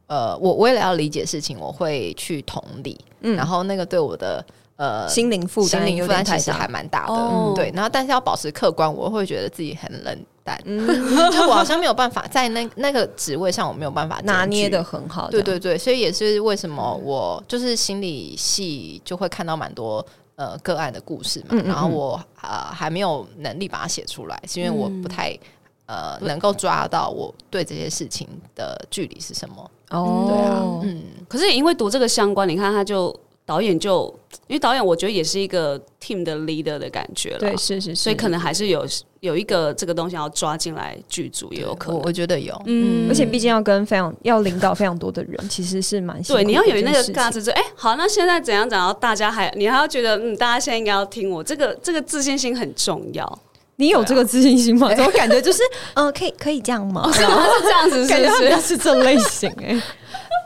[0.07, 4.43] 呃，我为了要理解事情，我会去同理，然后那个对我的
[4.77, 10.19] 呃心灵负担、心灵负担其实还蛮大的，对，然后但是要保持客观，我会觉得自己很冷。
[10.65, 10.85] 嗯，
[11.31, 15.31] 就我好像没有办法在那那个职位上，我没有办法拿捏的很好。
[15.31, 20.05] 对对对，所以也是为什么我就是心理系就会看到蛮多
[20.35, 25.39] 呃个案的故事嘛，然后我呃还没有能力把它写出来，是因为我不太
[25.87, 29.71] 呃能够抓到我对这些事情的距离是什么。
[29.91, 33.17] 哦，对啊，嗯，可是也因为读这个相关，你看他就。
[33.45, 34.07] 导演就
[34.47, 37.39] 因为导演，我觉得也是一个 team 的 leader 的感觉了。
[37.41, 38.87] 对，是是，所以可能还是有
[39.21, 42.01] 有一个这个东西要抓进来剧组，也有可能。
[42.03, 46.45] 我觉得有，嗯，而且毕竟要跟非常要领导非常多的人，其实是蛮对。
[46.45, 53.39] 你要有那个架子，就哎，好，那现在怎样怎样，大家还你还要觉得，嗯，大家现在应该要听我，这个这个自信心很重要。
[53.77, 54.95] 你有这个自信心吗？
[54.95, 55.63] 怎么感觉就是，
[55.95, 57.11] 嗯，可以可以这样吗？
[57.13, 59.83] 是这样子，感觉是这类型哎。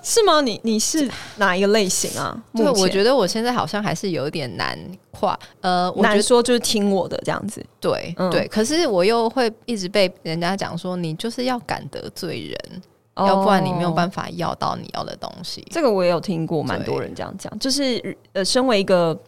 [0.09, 0.41] 是吗？
[0.41, 2.41] 你你是哪一个类型啊？
[2.55, 4.79] 对，我觉得我现在好像还是有点难
[5.11, 7.61] 跨，呃，我难说就是听我的这样子。
[7.81, 12.83] 对对，可是我又会一直被人家讲说，你就是要敢得罪人，
[13.17, 15.67] 要不然你没有办法要到你要的东西。
[15.73, 17.59] 这个我也有听过，蛮多人这样讲。
[17.59, 19.19] 就是呃，身为一个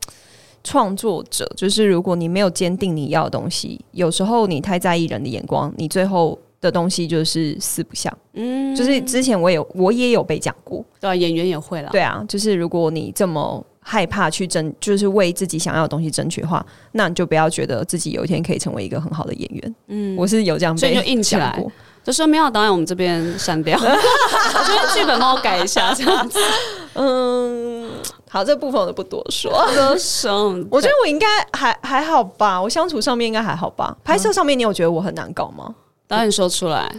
[0.62, 6.38] 创作者，就是如果你没有坚定你要的东西，有时候你太在意人的眼光，你最后。
[6.60, 21.64] 的东西就是四不像，嗯，就是之前我有我也有被讲过，对，啊演员也会了，对啊，就是如果你这么害怕去争，就是为自己想要的东西争取的话，那你就不要觉得自己有一天可以成为一个很好的演员，嗯，我是有这样，所以就硬起来，
[22.02, 26.38] 就说没有导演，我们这边删掉，我觉得剧本帮我改一下这样子，
[26.94, 27.88] 嗯，
[28.28, 35.72] 好，这部分我就不多说，歌声，我觉得我应该还还好吧，我相处上面应该还好吧，拍摄上面你有觉得我很难搞吗？
[36.08, 36.90] 导演说出来，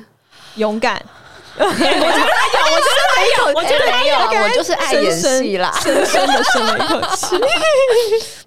[0.55, 1.03] 勇敢。
[1.59, 7.35] 我觉得有，我觉得没有，我觉得没有，我就是爱演戏啦，深深的深了一口气。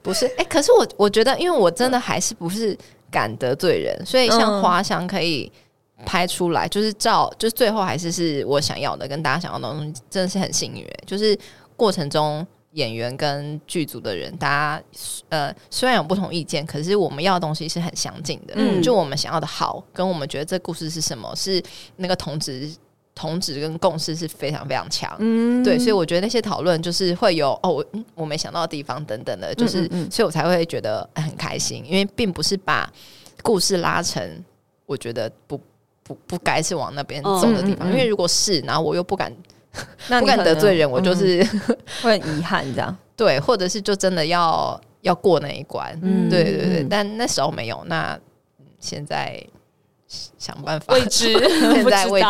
[0.03, 2.75] 不是，哎，可是我我觉得，因为我真的还是不是
[3.11, 5.51] 敢得罪人，所以像花香可以
[6.07, 10.89] 拍出来，就是照，就是最后还是是我想要的，跟大家想要的东西，真的是很幸运。
[11.05, 11.39] 就是
[11.77, 12.47] 过程中。
[12.73, 14.83] 演员跟剧组的人，大家
[15.29, 18.55] 呃虽然有不同意见，可是我们要的东西是很相近的。
[18.57, 21.63] 嗯，就我们想要的好，跟我们觉得这故事是什么，是
[21.97, 22.75] 那个同质
[23.15, 25.15] 同质跟共识是非常非常强。
[25.19, 32.91] 嗯，对，所以我觉得那些讨论就是会有哦，我我没想到的地方等等的，就是所以我才会觉得很开心，因为并不是把
[33.43, 34.43] 故事拉成
[34.87, 35.61] 我觉得不
[36.03, 39.31] 不不该是往那边走的地方，因为如果是，然后我又不敢。
[40.21, 41.43] 不敢得罪人，我就是
[42.03, 42.97] 会很遗憾这样。
[43.17, 45.99] 对，或者是就真的要要过那一关。
[46.03, 46.87] 嗯，对对对。
[46.89, 48.19] 但那时候没有，那
[48.79, 49.43] 现在
[50.39, 51.33] 想办法未知，
[51.73, 52.29] 现在未知，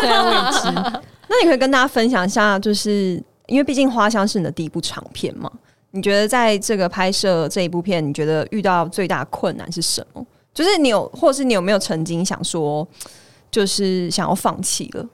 [0.00, 1.00] 现在未知。
[1.26, 5.50] 那你可以跟大家分享一下，就是因为毕竟《花香》是你的第一部长片嘛？
[5.92, 10.26] 你觉得在这个拍摄这一部片，你觉得遇到最大困难是什么？
[10.52, 12.86] 就是你有，或是你有没有曾经想说，
[13.50, 15.06] 就是想要放弃了？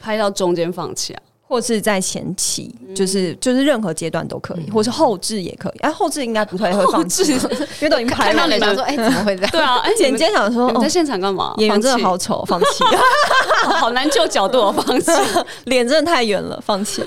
[0.00, 5.78] 拍到中间放弃啊，或是在前期，就是就是任何阶段都可以，或是后置也可以。
[5.78, 7.32] 哎，后置应该不太会放弃，
[7.80, 8.58] 因为都已经拍到了。
[8.58, 9.50] 想说，哎，怎么会这样？
[9.50, 11.54] 对啊，剪接想说，你在现场干嘛？
[11.58, 12.84] 演员真的好丑，放弃，
[13.80, 15.10] 好难就角度，放弃，
[15.64, 17.02] 脸真的太圆了，放弃，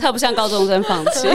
[0.00, 1.28] 他不像高中生，放弃。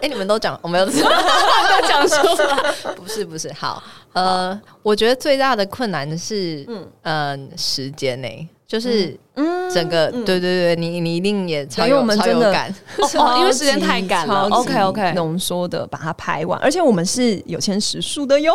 [0.00, 8.48] 哎，你们都讲，我没有讲出来，不是不是，好，呃，我觉得最大的困难是，嗯嗯，时间内。
[8.66, 9.16] 就是
[9.72, 12.74] 整个对对对，你你一定也超有超有感，
[13.38, 14.48] 因为时间太赶了。
[14.50, 18.52] OK OK，浓缩的把它拍完，而且我们是有签时数的哟。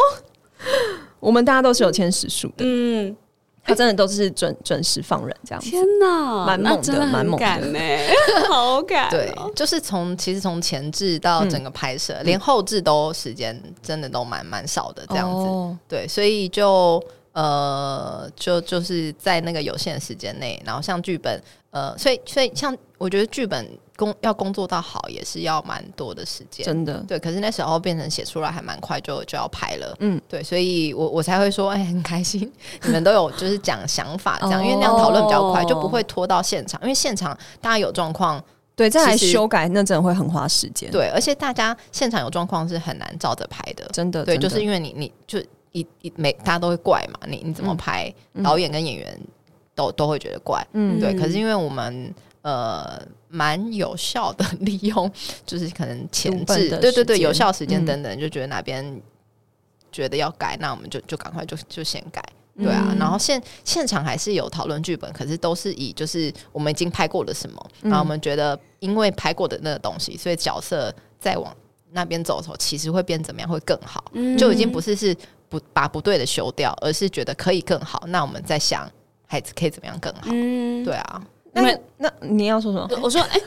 [1.21, 3.15] 我们大家都是有签时数的，嗯，
[3.63, 5.61] 他真的都是准准时放人这样。
[5.61, 7.79] 天哪，蛮猛的，蛮猛的呢，
[8.49, 9.09] 好感。
[9.09, 15.77] 对，就是从其实从前置到整个拍摄，连后置都时间真的都蛮蛮少的这样子。
[15.87, 17.01] 对，所以就。
[17.33, 23.65] 呃，就就是在那个有限的时间内，然后像剧本，呃，所以所以像我觉得剧本
[23.95, 27.03] 工要工作到好，也是要蛮多的时间，真的。
[27.07, 29.95] 对，可是那时候变成写出来还蛮快，就就要拍了。
[29.99, 32.51] 嗯，对，所以我我才会说，哎，很开心，
[32.83, 38.43] 你们都有就是讲想法这样，因为那样讨论比较快，就不会拖到现场，因为现场大家有状况，
[38.75, 40.91] 对，再来修改那真的会很花时间。
[40.91, 44.25] 对，而且大家现场有状况是很难照着拍的，真的。
[44.25, 45.41] 对，就是因为你你就。
[45.71, 48.13] 一一每大家都会怪嘛，你你怎么拍？
[48.43, 49.19] 导演跟演员
[49.73, 51.13] 都都会觉得怪，嗯，对。
[51.13, 55.09] 可是因为我们呃蛮有效的利用，
[55.45, 59.01] 就是可能前置，对对对，有效时间等等，就觉得哪边
[59.91, 62.21] 觉得要改，那我们就就赶快就就先改，
[62.57, 62.93] 对啊。
[62.99, 71.55] 然后现现场还是有讨论剧本，可是都是以就是我们已经拍过了什么，然后我们觉得因为拍过的那个东西，所以角色再往
[71.91, 74.03] 那边走的时候，其实会变怎么样会更好，
[74.37, 75.15] 就已经不是是。
[75.51, 78.01] 不把不对的修掉，而是觉得可以更好。
[78.07, 78.89] 那我们在想，
[79.27, 80.29] 孩子可以怎么样更好？
[80.31, 81.21] 嗯，对啊。
[81.53, 82.89] 那那你要说什么？
[83.03, 83.37] 我说，哎，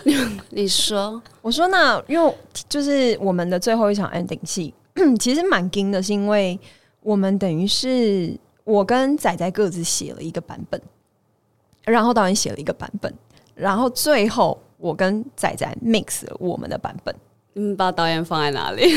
[0.51, 2.35] 你说， 我说，那因为
[2.69, 4.75] 就是我们的最后一场 ending 戏，
[5.19, 6.61] 其实蛮惊的，是因为
[7.01, 10.79] 我们等于是我跟仔仔各自写了一个版本，
[11.85, 13.11] 然后导演写了一个版本，
[13.55, 17.15] 然后最后我跟仔仔 mix 了我们的版本。
[17.55, 18.93] 你们，把导演放在哪里？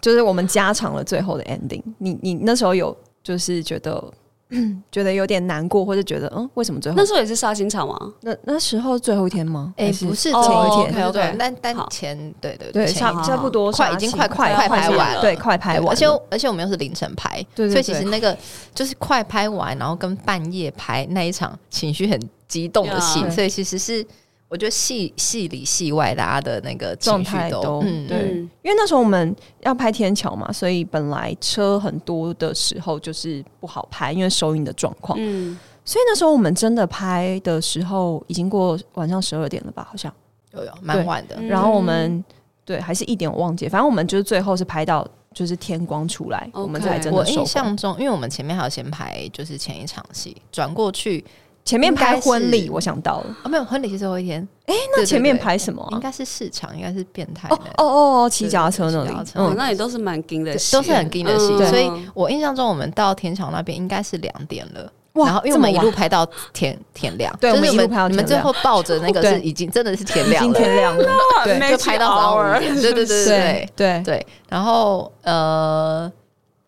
[0.00, 1.82] 就是我们加长了最后的 ending。
[1.98, 4.02] 你你那时候有就是觉得
[4.92, 7.96] 觉得有点难过，或者觉得嗯，为什么最后那时候也是杀青场吗？
[8.20, 9.74] 那那时候最后一天吗？
[9.76, 15.88] 哎，不是前一天，对，但但前对对对，差差不多快已经快快快拍完了，对，快拍完。
[15.88, 18.36] 而且而且我们又是凌晨拍，对，所以其实那个
[18.74, 24.06] 就是快拍完，然后跟半夜拍那一场情绪很激动的戏，所以其实是。
[24.48, 35.18] 我觉得戏戏里戏外，大家的那个状态都对，因为那时候我们要拍天桥嘛，所以本来车很多的时候就是不好拍，因为收音的状况。
[35.20, 39.84] 嗯，所以那时候我们真的拍的时候，已经过晚上十二点了吧？
[39.90, 40.12] 好像
[40.52, 41.42] 有有蛮晚的。
[41.42, 42.24] 然后我们
[42.64, 45.04] 对还是一点我忘记，反正我们就是最后是拍到
[45.34, 47.18] 就是天光出来，我们才真的。
[47.18, 51.24] 我印象中，因为我们前面还要先拍，就是前一场戏转过去。
[51.66, 53.36] 前面拍婚礼，我想到了。
[53.42, 54.40] 啊，没有婚礼是最后一天。
[54.66, 55.86] 哎，那前面拍什么？
[55.90, 57.84] 应该是市场，应该是变态哦哦
[58.22, 61.48] 哦，骑脚踏车那里，嗯，那里都是蛮惊的，都是很惊的戏。
[61.66, 64.90] 所以我印象中，我们到天桥那边应该是两点了。
[65.12, 71.04] 然后因为我们一路拍到天天亮，对，我们一路拍到你们最后抱着那个是已经真的是天亮，已经天亮了，
[71.42, 74.02] 对，就拍到早上对对对对对。
[74.04, 74.26] 对。
[74.48, 76.12] 然后呃，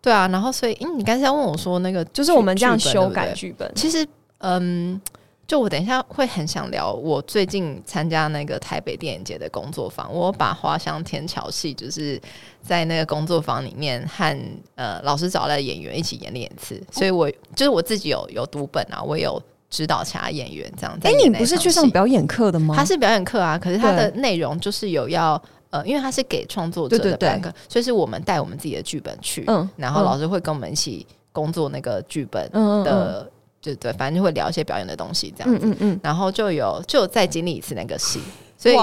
[0.02, 4.04] 对啊，然后所以，嗯，你刚才要问我说那个，就是我们这样修改剧本，其实。
[4.38, 5.00] 嗯，
[5.46, 12.20] 就我等一下会很想聊我最近参加那个台北电影节的工作坊，我把花香天桥戏就是
[12.62, 14.38] 在那个工作坊里面和
[14.74, 20.98] 呃老师找来的演员一起演了一次，所以我就是我自己有有读本啊，我有指导其他演员这样。
[21.02, 22.76] 哎，你不是去上表演课的吗？
[22.76, 32.48] 他是表演课啊，可是他的内容就是有要呃，因为他是给创作者的表演课，所以是我们带我们自己的剧本去，嗯，然后老师会跟我们一起工作那个剧本
[32.84, 33.28] 的。
[33.60, 35.66] 对对，反正就会聊一些表演的东西，这样子。
[35.66, 36.00] 嗯嗯嗯。
[36.02, 38.20] 然后就有就再经历一次那个戏，
[38.56, 38.76] 所以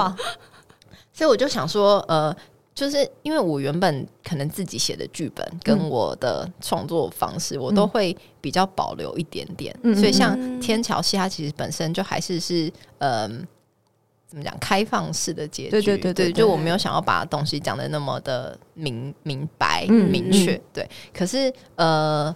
[1.13, 2.35] 所以我就想说，呃，
[2.73, 9.73] 就是因为我原本可能自己写的剧本跟我的创作方式，我都会比较保留一点点。
[9.95, 13.47] 所以像天桥戏，它其实本身就还是是嗯，
[14.27, 15.69] 怎么讲，开放式的结局。
[15.69, 20.61] 对对对对，就我没有想要把东西讲的那么的明明白明确。
[20.73, 22.35] 对，可是呃。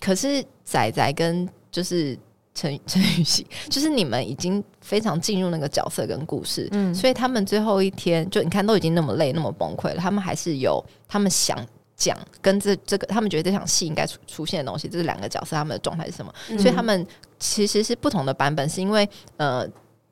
[0.00, 2.18] 可是仔仔跟就是
[2.54, 11.58] 陈陈雨欣， 就是你们已经非常进入那个角色跟故事，嗯，所以他们最后一天就你看都已经那么累那么崩溃了，他们还是有他们想
[11.96, 16.32] 讲跟这这个他们觉得这场戏应该出出现的东西，这是两个角色他们的状态是什么？
[16.58, 17.06] 所以他们
[17.38, 19.68] 其实是不同的版本，是因为呃。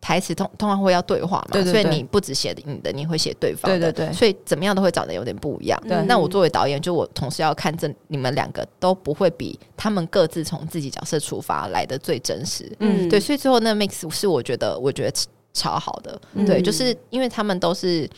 [0.07, 5.77] 台词通通常会要对话嘛，所以你不只写你的，你会写对方的，对所以怎么样都会长得有点不一样。
[6.07, 12.71] 那我作为导演，就我同时要看这你们两个都不会比他们各自从自己角色出发来的最真实。
[12.79, 15.13] 嗯，对，所以最后那 mix 是我觉得我觉得
[15.53, 16.21] 超好的。
[16.47, 18.09] 对，就是因为他们都是。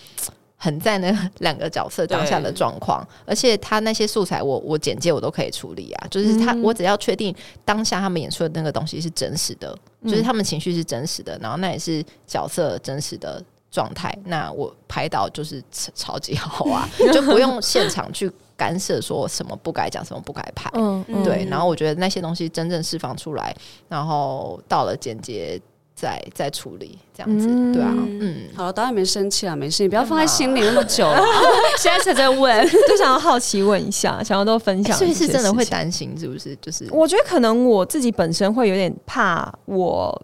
[0.61, 6.07] 很在那两个角色当下的状况，而且他那些素材，我我简介我都可以处理啊。
[6.11, 7.33] 就是他，我只要确定
[7.65, 13.41] 当下他们演出的那个东西是真实的，就是他们情绪是真实的，然后那也是角色真实的
[13.71, 14.13] 状态。
[14.25, 15.63] 那我拍到就是
[15.95, 20.69] 超级好啊， 就不用现场去干涉说什么不该讲，什么不该拍。
[20.75, 21.47] 嗯，对。
[21.49, 23.55] 然后我觉得那些东西真正释放出来，
[23.89, 25.61] 然后到了简洁。
[26.01, 31.21] 在在处理这样子，对啊，嗯，好了，导演没生气啊，没事，你不要放在心里那么久了，
[31.77, 36.57] 现在才在问， 就想要好奇问一下，想要都分享，所以是真的会担心，是不是？
[36.63, 40.23] 就是我觉得可能我自己本身会有点怕我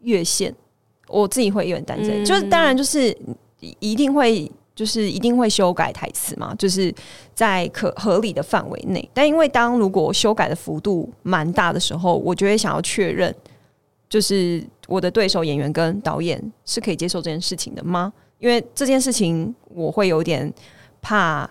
[0.00, 0.54] 越线，
[1.08, 3.14] 我自己会有点担心，就是当然就是
[3.80, 4.50] 一定会。
[4.76, 6.92] 就是一定会修改台词嘛，就是
[7.32, 9.08] 在可合理的范围内。
[9.14, 13.32] 但因为当如果修改的幅度蛮大的时候，我就会想要确认，
[14.08, 18.12] 就是我的对手演员跟导演是可以接受这件事情的吗？
[18.38, 20.52] 因为这件事情我会有点
[21.00, 21.48] 怕，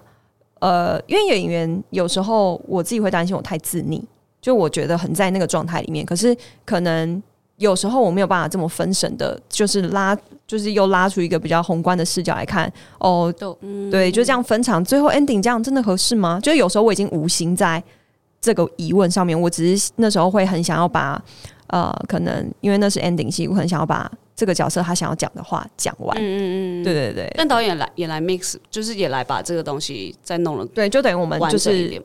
[0.60, 4.02] 呃，因为演员有时候我自己会担心我太自溺，
[4.42, 7.22] 就我觉得很在那个状态里面，可是可能。
[7.58, 10.18] 有时候我没有办法这么分神的，就是拉，
[10.48, 12.70] 就是又拉出一个比较宏观的视角来看。
[12.98, 13.32] 哦，
[13.92, 16.40] 对，就这样分场，最后 ending 这样真的合适吗？
[16.42, 17.82] 就有时候我已经无心在
[18.42, 21.24] 这个疑问上面，我只是那时候会很想要把，
[21.74, 24.12] 呃，可能因为那是 ending 戏，我很想要把。
[24.36, 27.32] 这个角色他想要讲的话讲完，嗯嗯嗯，对对对。
[27.38, 32.02] 但导演来也来 mix，就是也来把这个东西再弄了，对，就等于我们就是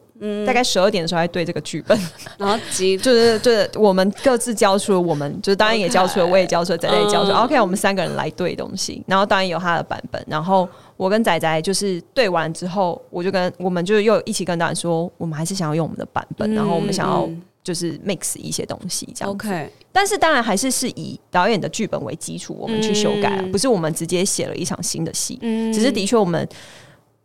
[0.47, 1.99] 大概十二点的时候在对这个剧本，
[2.37, 7.37] 然后即 就是就是我们各自交出了，我们就是导演也交出了，我也交出了，仔仔也交出了。
[7.39, 17.27] OK，我们三个人来对东西，然后导演有他的版本，然后我跟仔仔就是对完之后，我就跟我们就又一起跟导演说，我们还是想要用我们的版本，然后我们想要。
[17.69, 25.71] 就是 mix 一些东西这样子，但是当然还是是以导演的剧本为基础，我们去修改，不是我们直接写了一场新的戏，嗯。
[25.71, 26.49] 只是的确我们。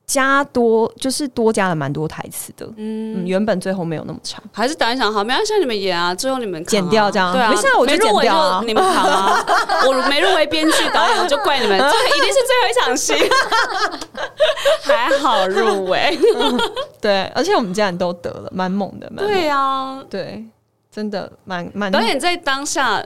[0.05, 9.45] 加多就是多加了蛮多台词的，嗯，原本最后没有那么长，还是导演想好，没关系，你们演啊，最后你们剪掉这样，对啊，没事，我就剪掉啊，你们扛啊，
[9.87, 13.13] 我没入围编剧导演，我就怪你们， 这一定是最后一场戏，
[14.83, 16.19] 还好入围，
[17.03, 20.41] 对，而且我们家人都得了，蛮猛的，对啊，对，
[20.89, 21.91] 真的蛮蛮。
[21.91, 23.05] 导演在当下，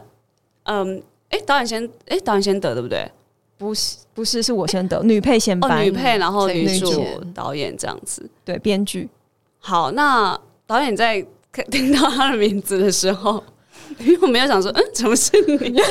[0.65, 3.11] 嗯，哎，导演先，哎，导演先得对不对？
[3.57, 9.09] 不是不是，是我先得 女配先颁，女配然后女主导演这样子，对编剧。
[9.57, 11.25] 好，那导演在
[11.71, 13.43] 听到他的名字的时候，
[13.97, 15.81] 因为我没有想说，嗯，怎么是你？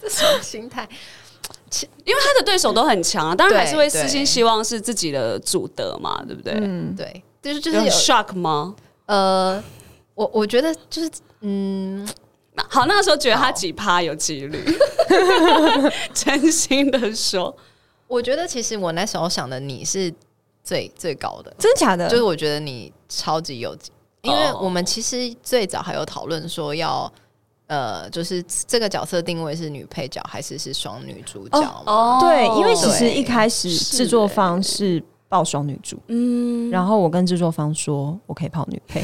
[0.00, 0.88] 这什么心态？
[2.04, 6.54] 因为他的对手都很强啊，当然还是会私心希望是自己的主得嘛，对不对？
[6.56, 8.74] 嗯，对，就是就是有 shock 吗？
[9.06, 9.62] 呃，
[10.14, 11.10] 我我觉得就是，
[11.40, 12.08] 嗯。
[12.68, 14.62] 好，那个时候觉得他几趴有几率，
[16.12, 17.56] 真心的说，
[18.06, 20.12] 我觉得其实我那时候想的你是
[20.62, 22.06] 最最高的，真假的？
[22.10, 23.74] 就是我觉得你超级有，
[24.20, 27.10] 因为我们其实最早还有讨论说要，
[27.70, 31.60] 呃，就是这个角色定位是女配角还是是双女主角？
[31.86, 35.02] 哦，对，因为其实一开始制作方是。
[35.30, 39.00] 报双女主，嗯，然后我跟制作方说，我可以泡女配。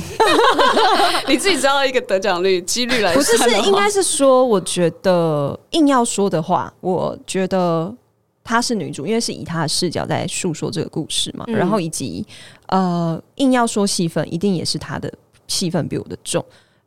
[1.29, 7.95] 你自己知道一个得奖率几率来不是是应该是说，我觉得硬要说的话，我觉得
[8.43, 11.45] 她是女主，因为是以她的视角在诉说这个故事嘛。
[11.47, 12.27] 然后以及
[12.71, 15.09] 呃，硬要说戏份，一定也是她的
[15.47, 16.45] 戏份比我的重。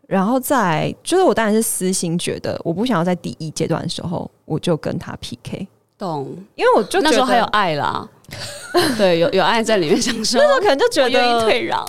[0.10, 5.68] 然后再就是我当然是私心觉得，我不想要在第一阶段的时候我就跟他 PK。
[6.00, 8.10] 懂，因为我就那时候还有爱啦。
[8.98, 11.86] 对，有有爱在里面，想说那时候可能就觉得愿意退让，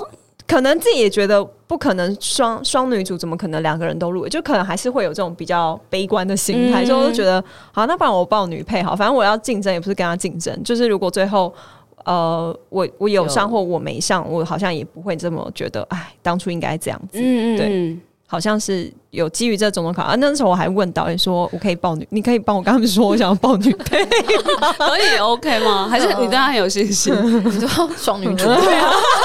[0.46, 7.42] 可能自己也觉得不可能双双女主怎么可能两个人都入围，就可能还是会有这种比较悲观的心态，就觉得
[7.72, 11.50] 好，那不然我报女配好，反正我要竞争也不是跟他竞争，就是如果最后
[12.04, 17.98] 呃我我有上或我没上，我好像也不会这么觉得，哎，当初应该这样子，嗯嗯，对。
[18.32, 24.06] 好像是有基于这种种考啊，那时候我还问导演说：“我可以报女，你可以帮我跟他们说，我想要报女配，
[24.78, 25.88] 导演也 OK 吗？
[25.90, 27.12] 还是你对他很有信心？
[27.44, 28.48] 你说双女主，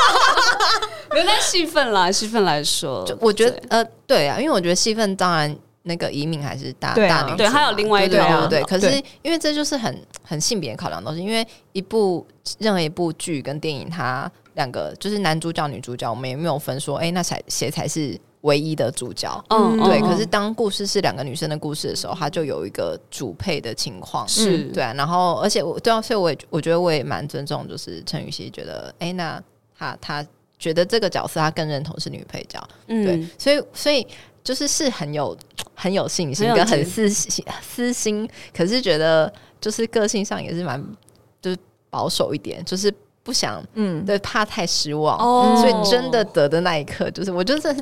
[1.13, 8.17] 原来戏份啦，戏份来说，我觉得呃，对啊，因为我觉得戏份当然那个移民还是大大女，对，还有另外一对
[8.49, 8.63] 对，对。
[8.63, 12.25] 可是因为这就是很很性别考量的东西，因为一部
[12.57, 18.19] 任何一部剧跟电影，它两个就是男主角女主角，我们也没有分说，哎，那才谁才是。
[18.45, 19.99] 唯一的主角，嗯，对。
[20.01, 24.93] 可是当故事是两个女生的故事的时候，他就有一个主配的情况，是对啊。
[24.93, 29.41] 然后，而且我对啊，所以我也我觉得我也蛮尊重，就是陈雨希觉得，哎，那
[29.77, 30.25] 她她
[30.57, 33.27] 觉得这个角色她更认同是女配角，嗯对。
[33.37, 34.07] 所以所以
[34.43, 35.37] 就是是很有
[35.73, 40.83] 很有信心跟很私心私心，可是觉得就是个性上也是蛮
[41.41, 41.57] 就是
[41.89, 42.93] 保守一点，就是。
[43.25, 45.17] 不想，嗯，对，怕太失望，
[45.59, 47.75] 所以真的得的那一刻，就是我就是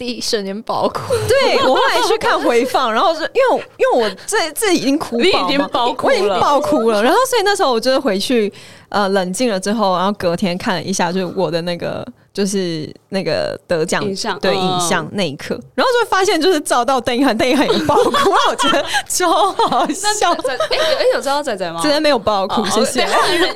[0.00, 1.12] 第一瞬间爆哭。
[1.28, 7.02] 对我后来去看回放，然后是因为因为我这这已经哭，你已经爆哭了，爆哭了。
[7.02, 8.50] 然后所以那时候我就是回去
[8.88, 12.02] 呃冷静了之后，然后隔天看了一下，就是我的那个。
[12.32, 14.00] 就是那个得奖
[14.40, 20.30] 对影像那一刻，然后就发现就是照到邓一涵，邓一涵也爆哭，我觉得超好笑。
[20.30, 21.80] 哎哎，有照到仔仔吗？
[21.82, 23.00] 仔仔没有爆哭，谢谢。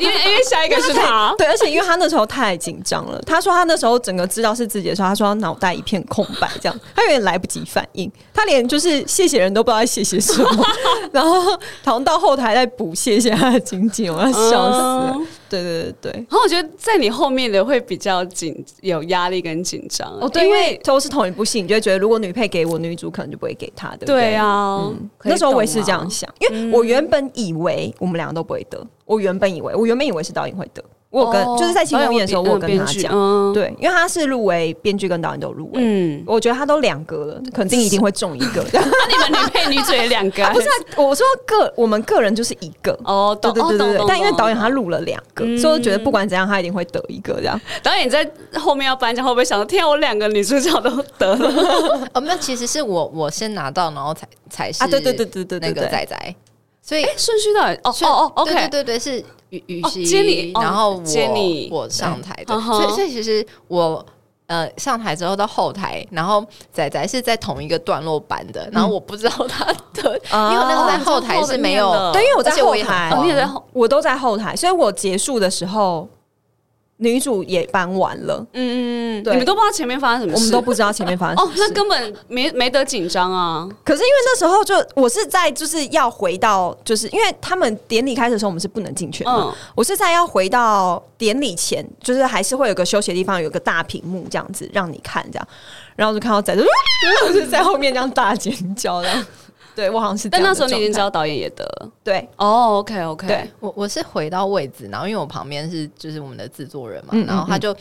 [0.00, 10.66] 因为因为下一个是他，对，而且因为他那时候太紧张了，他说他那时候整个知道是自己的时候，他说他脑袋一片空白，这样他有点来不及反应，他连就是谢谢人都不知道谢谢什么，
[11.12, 11.40] 然后
[11.82, 15.20] 好像到后台在补谢谢他的经济，我要笑死了。
[15.48, 20.28] 对对对对，然后我觉得在你后面的会比较紧，有压力跟紧张哦。
[20.28, 24.06] 对，因为都是同一部戏，你就会觉得如果女配给我，女主可能就不会给他的。
[24.06, 24.90] 对啊，
[25.22, 30.82] 那时候我也是这样想，因为我原本以为我们两个都不会得，我原本以为，我原本以为是导演会得。
[31.14, 38.64] 我跟就是在庆功宴的时候，我跟他讲，对，因为他是入围编剧跟导演都入围，嗯，我觉得他都两个了，肯定一定会中一个。
[38.72, 40.44] 那你们女配女主也两个？
[40.52, 44.04] 不是，我说个我们个人就是一个哦，对对对对。
[44.08, 47.60] 但因为导演他录了两个，所以我觉得不管怎样，他一定会得一个这样。
[47.82, 52.08] 导演在后面要颁奖，会不会想到天，我两个女主角都得了？
[52.12, 56.34] 哦，那其实是我我先拿到，然后才才是啊，对对对对对那个仔仔。
[56.86, 61.00] 所以顺序的哦哦哦，OK，对对对，是雨雨熙，然后
[61.70, 64.04] 我我上台的，所以所以其实我
[64.46, 69.64] 呃上台之后到后台，然后仔仔是在同一个段落版的，然后我不知道他
[69.94, 76.08] 的，因为那个在后台是没有，对，因为我在后台，你也在后，我都在后台，所以我结束的时候。
[77.04, 83.68] 女主也搬完了，嗯嗯嗯，你们都不知道前面发生什么，我们都不知道前面发生哦，那根本没没得紧张啊。
[83.84, 95.48] 可是因为那时候就我是在就是要回到，就是因为他们典礼开始的时候我们是不能进去的，我是在要回到典礼前，就是还是会有个休息的地方，有个大屏幕这样子让你看这样，
[95.94, 96.62] 然后就看到仔仔
[97.28, 99.08] 就是在后面这样大尖叫的。
[99.74, 101.66] 对我好像是，但那时候你已经知道导演也得。
[102.02, 102.28] 对。
[102.36, 103.50] 哦，OK OK，对。
[103.60, 107.74] 我我是回到位置，然后因为我旁边是就是我们的制作人嘛，然后他就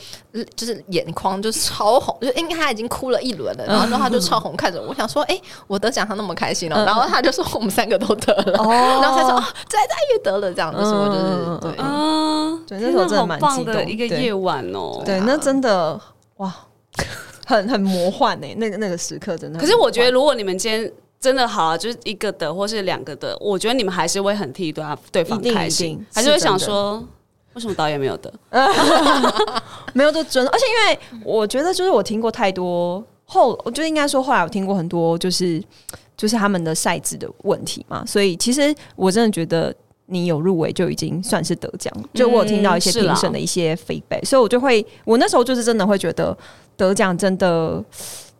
[0.56, 8.52] 就是眼眶就超红，就因为他已经哭了一轮了，然后他就超红看着我，我想说哎，我得奖他那么开心了，然后他就说我们三个都得了，
[9.00, 11.72] 然后他说再再也得了这样的时候就是对。
[11.76, 16.00] 啊，对那时候真的蛮棒的一个夜晚哦，对，那真的
[16.38, 16.52] 哇，
[17.46, 20.92] 很很魔幻哎，那个那个时刻真的，可是我觉得如果你们今天。
[21.24, 27.02] 真的好啊，就是一个的或是两个的，我觉得你们还是会很替对啊对方开心，还是会想说
[27.54, 28.30] 为什么导演没有的，
[29.94, 35.62] 没有都真，而且因为我觉得就是我听过太多后，我觉得应该说后来我听过很多就是
[36.14, 46.36] 就是他们的赛制的问题嘛，所以其实我真的觉得你有入围就已经算是得奖，就我有听到一些评审的一些 feedback，所以我就会我那时候就是真的会觉得
[46.76, 47.82] 得奖真的。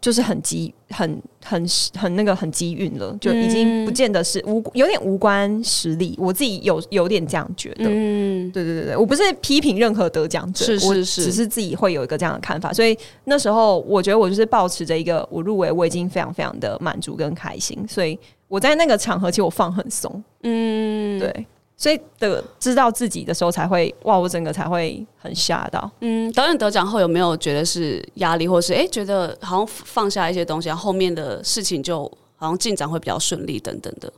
[0.04, 7.86] 就是很机很很很那个很机运了，就已经不见得是无有点无关实力，我自己有有点这样觉得。
[7.88, 12.70] 嗯，对对对对，我不是批评任何得奖者，是是是，只是自己会有一个这样的看法。
[12.70, 12.94] 所以
[13.24, 20.22] 那时候我觉得我就是保持着一个我入围我已经非常非常的满足跟开心，所以我在那个场合其实我放很松。
[20.42, 21.46] 嗯，对。
[21.76, 25.90] 所以的知道自己的时候才会哇，我整个才会很吓到。
[26.00, 32.04] 嗯，导演得奖后有没有觉得是压力，或是哎觉得好像放下一些东西，后面的事情就
[32.36, 34.10] 好像进展会比较顺利等等的？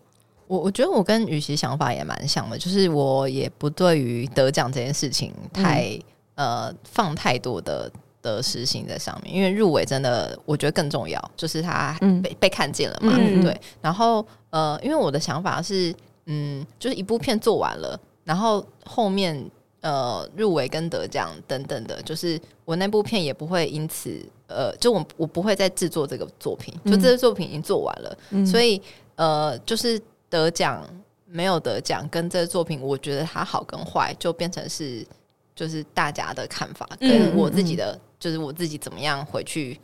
[0.47, 5.99] 我我觉得我跟雨琦想法也蛮像的，就是我也不对于得奖这件事情太
[6.35, 7.91] 呃放太多的
[8.21, 13.59] 的实心在上面，因为入围真的我觉得更重要，就是他被被看见了嘛，对。
[13.81, 15.95] 然后呃，因为我的想法是。
[16.27, 19.49] 嗯，就是一部片做完了，然后后面
[19.81, 28.83] 呃入围跟得奖等等的，就是我那部片也不会因此呃，就我我不会再制作这个作品，就这个作品已经做完了，所以
[29.15, 30.85] 呃，就是得奖
[31.27, 35.07] 没有得奖，跟这个作品，我觉得它好跟坏，就变成是
[35.55, 39.79] 就是大家的看法，跟我自己的，就是我自己怎么样回去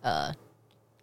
[0.00, 0.34] 呃。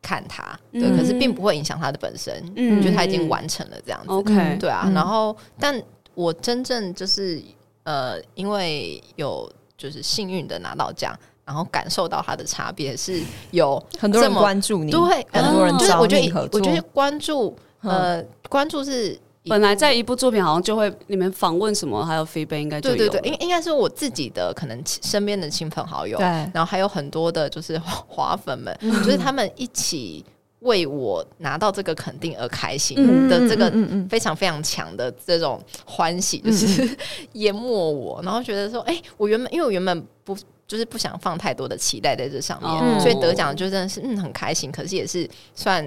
[0.04, 4.92] 看他，对，可是并不会影响他的本身，嗯，觉得他已经完成了这样子，OK，对啊。
[4.94, 5.82] 然后，但
[6.14, 7.42] 我真正就是
[7.84, 19.20] 呃，因为有就是幸运的拿到奖，然后感受到他的差别是有很多人关注你，对，很多人就是我觉得，我觉得关注呃，关注是。
[19.46, 30.24] 本来在一部作品好像就会你们访问什么，还有 feedback 应该就对对对，应应该是我自己的可能身边的亲朋好友，对，然后还有很多的就是华粉们，就是他们一起
[30.60, 33.70] 为我拿到这个肯定而开心的这个
[34.10, 36.98] 非常非常强的这种欢喜，就是
[37.34, 45.86] 淹没我，然后觉得说，哎，我原本因为我原本不就是不想放太多的期待在这上面，所以得奖就真的是嗯很开心，可是也是算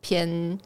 [0.00, 0.58] 偏。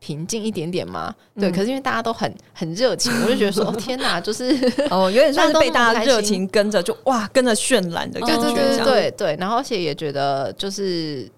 [0.00, 4.44] 平静一点点嘛，对，可是因为大家都很很热情， 我就觉得说天哪，就是
[4.90, 11.30] 哦，有点像是 被大家热情跟着，就哇，跟着渲染的感觉，对对对对，然后而且也觉得就是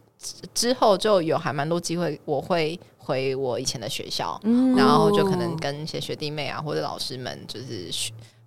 [0.55, 4.41] 之后就有还蛮多机会，我会回我以前的学校，
[4.77, 7.91] 然后就可能跟一些学弟妹啊或者老师们就是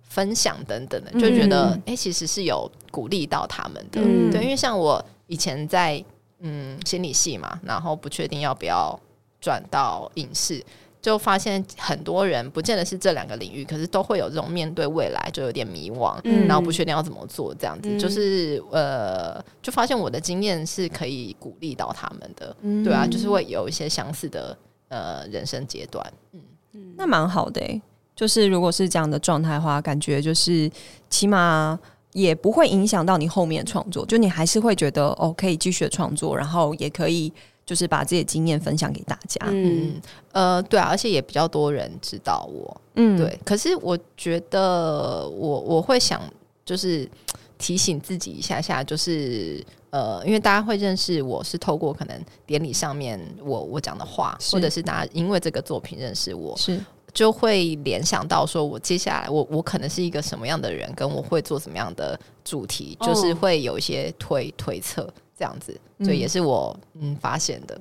[0.08, 4.00] 分享等等的，就觉得哎，其实是有鼓励到他们的，
[4.32, 6.02] 对，因为像我以前在
[6.40, 8.98] 嗯心理系嘛，然后不确定要不要。
[9.46, 10.60] 转到影视，
[11.00, 17.96] 就发现很多人不见得是这两个领域，可是都会有这种面对未来就有点迷惘，嗯然后不确定要怎么做，这样子。
[17.96, 26.40] 就是呃，就发现我的经验是可以鼓励到他们的，对啊，就是会有一些相似的呃人生阶段，嗯。
[26.72, 27.80] 嗯，那蛮好的，
[28.16, 30.68] 就是如果是这样的状态的话，感觉就是
[31.08, 31.78] 起码
[32.14, 37.32] 也不会影响到你后面创作，就你还是会觉得哦，可以继续创作，然后也可以。
[37.66, 39.44] 就是把自己的经验分享给大家。
[39.50, 40.00] 嗯，
[40.30, 42.80] 呃，对啊，而且也比较多人知道我。
[42.94, 43.36] 嗯，对。
[43.44, 46.22] 可是我觉得，我我会想，
[46.64, 47.10] 就是
[47.58, 56.80] 提醒自己一下下，就是呃，因为大家会认识我是透过可能典礼上面我我讲的话，或者是大家因为这个作品认识我，是
[57.12, 65.12] 就会联想到说我接下来我我可能是一个什么样的人，跟我会做什么样的主题，就是会有一些推推测。
[65.38, 67.78] 这样子，所以也是我嗯发现的，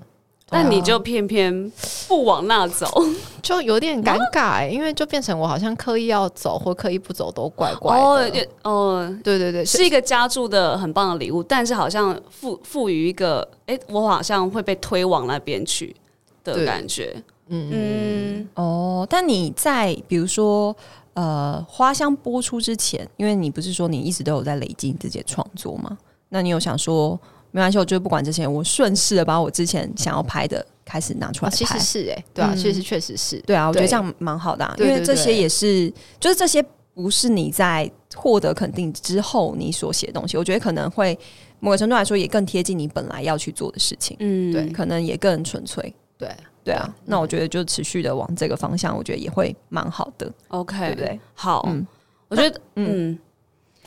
[0.49, 1.71] 但你就偏偏
[2.07, 2.85] 不往那走，
[3.41, 7.95] 就有点尴尬，因为就变成我好像刻意要走或刻意不走都怪怪
[8.29, 8.47] 的。
[8.63, 15.95] 哦，对对对，是一个加注的很棒的礼物，但是好像赋赋予一个，哎，我好像会被推往那边去
[16.43, 17.15] 的感觉。
[17.47, 20.75] 嗯嗯哦，但你在比如说
[21.13, 25.97] 呃花香播出之前，因为你不是说你一直都有在累积自己的创作吗？
[26.29, 27.19] 那你有想说？
[27.55, 31.55] 没关系，我就不管这些，我顺势的把我之前想要拍的开始拿出来拍。
[31.55, 33.39] 其实是哎，对啊，其实确实是。
[33.47, 35.89] 对啊，我觉得这样蛮好的，因为这些也是，
[36.19, 36.61] 就是这些
[36.93, 41.17] 不是你在获得肯定之后你所写的东西，我觉得可能会
[41.61, 45.81] 某个程度来说也更贴近你本来要去做的事情，嗯，对，可能也更纯粹，
[46.17, 46.29] 对。
[46.61, 46.93] 对啊。
[47.05, 51.17] 那我觉得就持续的往这个方向，我觉得也会蛮好的，OK，对不对？
[51.33, 51.87] 好，嗯，
[52.27, 53.17] 我觉得，嗯。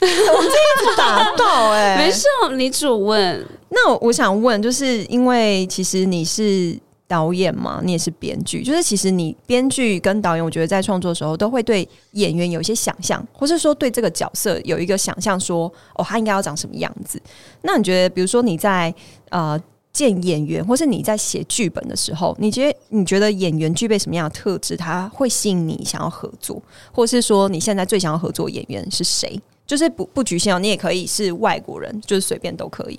[0.01, 2.27] 我这一直打到哎，没事，
[2.57, 3.45] 你主问。
[3.71, 17.21] 那我想问，就是因为其实你是导演嘛，你也是编剧，就是其实你编剧跟导演，我觉得在创作的时候都会对演员有一些想象，或是说对这个角色有一个想象，说哦，他应该要长什么样子。
[17.63, 18.95] 那你觉得，比如说你在
[19.29, 19.61] 呃
[19.93, 29.39] 见演员，或是你在写剧本的时候，你觉得你觉得演员具备什么样的特质，他会吸引你想要合作，或是说你现在最想要合作演员是谁？
[29.69, 32.99] 就是不不局限哦，你也可以是外国人，就是随便都可以。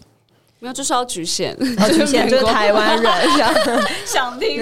[0.59, 3.11] 没有，就是要局限，局限就是台湾人
[4.05, 4.61] 想听。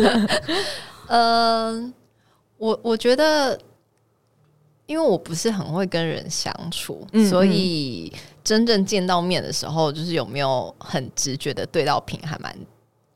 [1.08, 1.92] 呃，
[2.58, 3.58] 我我觉得，
[4.86, 8.12] 因为我不是很会跟人相处，所以
[8.42, 12.54] 真正见到面的时候，就是有没有很直觉的对到屏，还蛮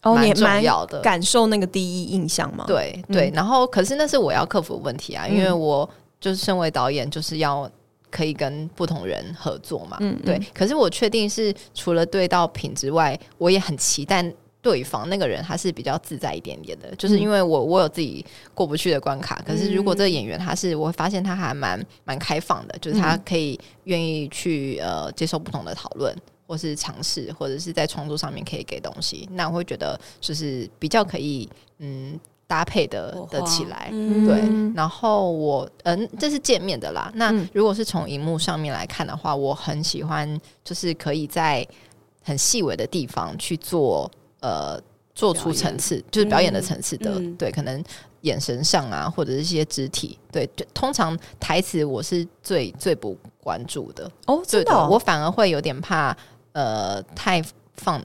[0.03, 2.65] 蛮重要的，感受那个第一印象嘛。
[2.67, 5.87] 对对，然后可是那是我要克服的问题啊，因为我
[6.21, 7.71] 就是身为导演，就是要。
[8.11, 9.97] 可以跟不同人合作嘛？
[10.01, 10.39] 嗯，对。
[10.55, 14.25] 可是我确定是除了对到品之外，我也很期待
[14.61, 16.95] 对方那个人他是比较自在一点点的。
[16.97, 19.43] 就是因为我我有自己过不去的关卡。
[19.47, 26.15] 可是如果这个演员他是，我会发现他还蛮蛮开放的，就是他可以愿意去呃接受不同的讨论，
[26.47, 29.29] 或是尝试，或者是在创作上面可以给东西。
[29.33, 31.49] 那我会觉得就是比较可以
[31.79, 32.19] 嗯。
[32.49, 34.43] 搭配的的起来，对，
[34.75, 37.13] 然后我嗯，这是见面的啦。
[37.15, 41.65] 那如果是从荧幕上面来看的话，我很喜欢，就是可以在
[42.23, 44.81] 很细微的地方去做呃，
[45.15, 47.21] 做出层次，就是表演的层次的。
[47.37, 47.85] 对，可能
[48.23, 54.11] 眼神上啊，或者是一些肢体，对，就通常台词我是最最不关注的。
[54.25, 56.17] 哦，真的，我反而会有点怕
[56.53, 57.45] 呃，太
[57.75, 58.03] 放。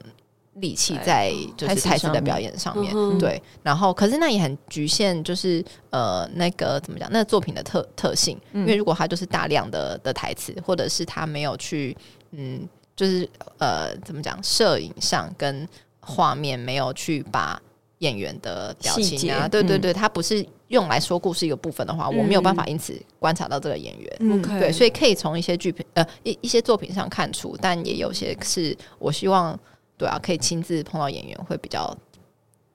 [0.60, 11.96] 力气在就是台词的表演上面，对，然后可是那也很局限，就是呃那个怎么讲，那个作品的特特性，因为如果他就是大量的的台词，或者是他没有去
[12.30, 12.60] 嗯，
[12.94, 13.28] 就是
[13.58, 17.60] 呃怎么讲，摄影上跟画面没有去把
[17.98, 24.40] 演员的表情啊，对对对，他不是用来说故事一个部分的话，我没有办法因此观察到这个演员，嗯。
[24.60, 29.58] 对，所以可以从一些剧品呃一一些作品上看出，但也有些是我希望。
[29.96, 31.96] 对啊，可以亲自碰到演员会比较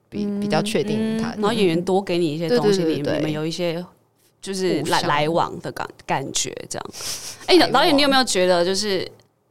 [0.09, 3.85] 比比较确定他，然后演员多给你一些东西，你们有一些
[4.41, 6.89] 就是来来往的感感觉这样。
[7.47, 9.05] 哎，导演，你有没有觉得就是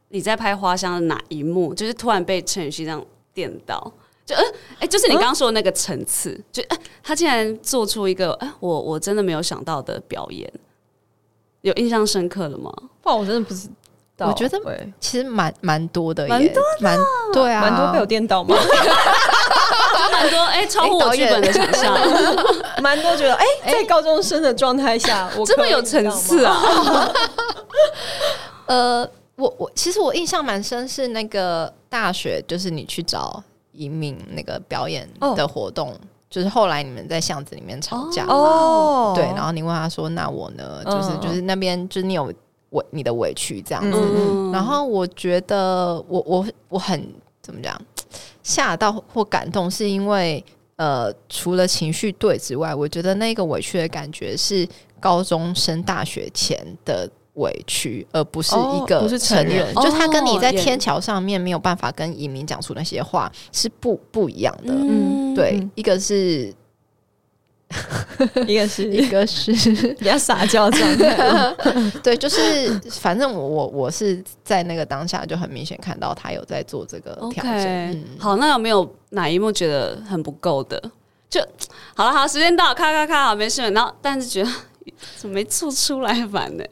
[0.09, 3.91] 你在拍花香的哪一幕，就是突然被陈雨希这样电到？
[4.25, 4.43] 就哎，
[4.79, 10.51] 哎，就是你刚刚说的那个层次，就哎，他竟然做出一个哎，我我真的没有想到的表演，
[11.61, 12.71] 有印象深刻的吗？
[13.03, 13.67] 哇，我真的不知
[14.19, 14.59] 道，我觉得
[14.99, 16.97] 其实蛮蛮多的，蛮多，蛮
[17.33, 18.55] 对啊，蛮多被我电到吗？
[20.11, 21.97] 蛮多， 哎，超乎我剧本的想象，
[22.81, 26.61] 蛮多觉得，哎，在高中生的状态下，我这么有层次啊。
[28.67, 33.41] 呃，我我其实我印象蛮深是那个大学，就是你去找。
[33.71, 35.07] 移民那个表演
[35.37, 35.95] 的活动，
[36.29, 40.83] 就是后来你们在巷子里面吵架哦，对，然后你问他说：“那我呢？
[40.83, 42.33] 就是就是那边就是你有
[42.71, 43.97] 委你的委屈这样子。”
[44.53, 47.11] 然后我觉得我我我很
[47.41, 47.79] 怎么讲
[48.43, 50.43] 吓到或感动，是因为
[50.75, 54.67] 呃，除了情绪对之外，我觉得那个委屈的感觉是
[54.99, 57.09] 高中升大学前的。
[57.35, 64.73] 委屈，而不是一个不是成人，就他跟你在天桥上面没有办法跟移民讲出那些话，是不不一样的。
[64.73, 66.53] 嗯，对，一个是，
[68.47, 69.51] 一个是 一个是
[69.99, 71.55] 比较撒娇状态。
[72.03, 72.37] 对，就是
[72.89, 78.03] 反正我我我是在那个当下就很明显看到他有在做这个调整。
[78.17, 80.81] 好，那有没有哪一幕觉得很不够的？
[81.29, 81.39] 就
[81.95, 83.61] 好了，好，时间到，咔咔咔，好，没事。
[83.69, 84.49] 然后，但是觉得
[85.15, 86.63] 怎么没做出来，反呢？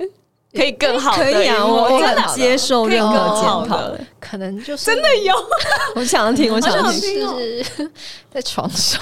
[0.58, 1.64] 可以更好，可以啊！
[1.64, 5.36] 我真的接受任何检讨，可能就是真的有。
[5.94, 7.92] 我想听，我想听，就是
[8.34, 9.00] 在床上。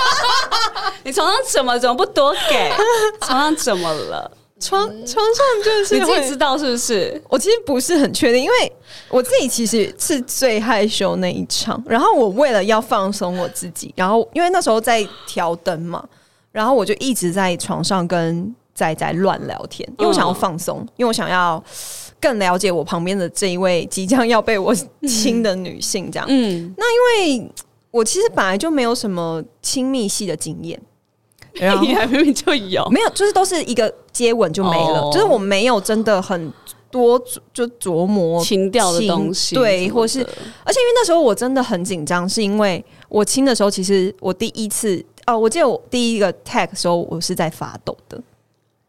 [1.04, 2.72] 你床上怎么怎么不多给？
[3.20, 4.30] 床上怎么了？
[4.58, 7.22] 床床上就是你自己知道是不是？
[7.28, 8.72] 我其实不是很确定，因为
[9.08, 11.80] 我自己其实是最害羞那一场。
[11.86, 16.02] 然后我为了要放松我自己，然后因为那时候在调灯嘛，
[16.50, 18.54] 然后我就一直在床上跟。
[18.78, 21.60] 在在乱聊天，因为我想要放松，因为我想要
[22.20, 24.72] 更了解我旁边的这一位即将要被我
[25.08, 26.26] 亲的女性，这样。
[26.30, 27.50] 嗯，那因为
[27.90, 30.80] 我其实本来就没有什么亲密系的经验，
[31.54, 36.52] 然后你还明明就有，没有，就是都是一个接吻就没了，就是我没有真的很
[36.88, 37.20] 多
[37.52, 48.20] 就琢磨情调的东西，对，或是，而且因为那时候我真的很紧张，是因为我亲的时候，其实我第一次哦，我记得我第一个 tag 时候，我是在发抖的。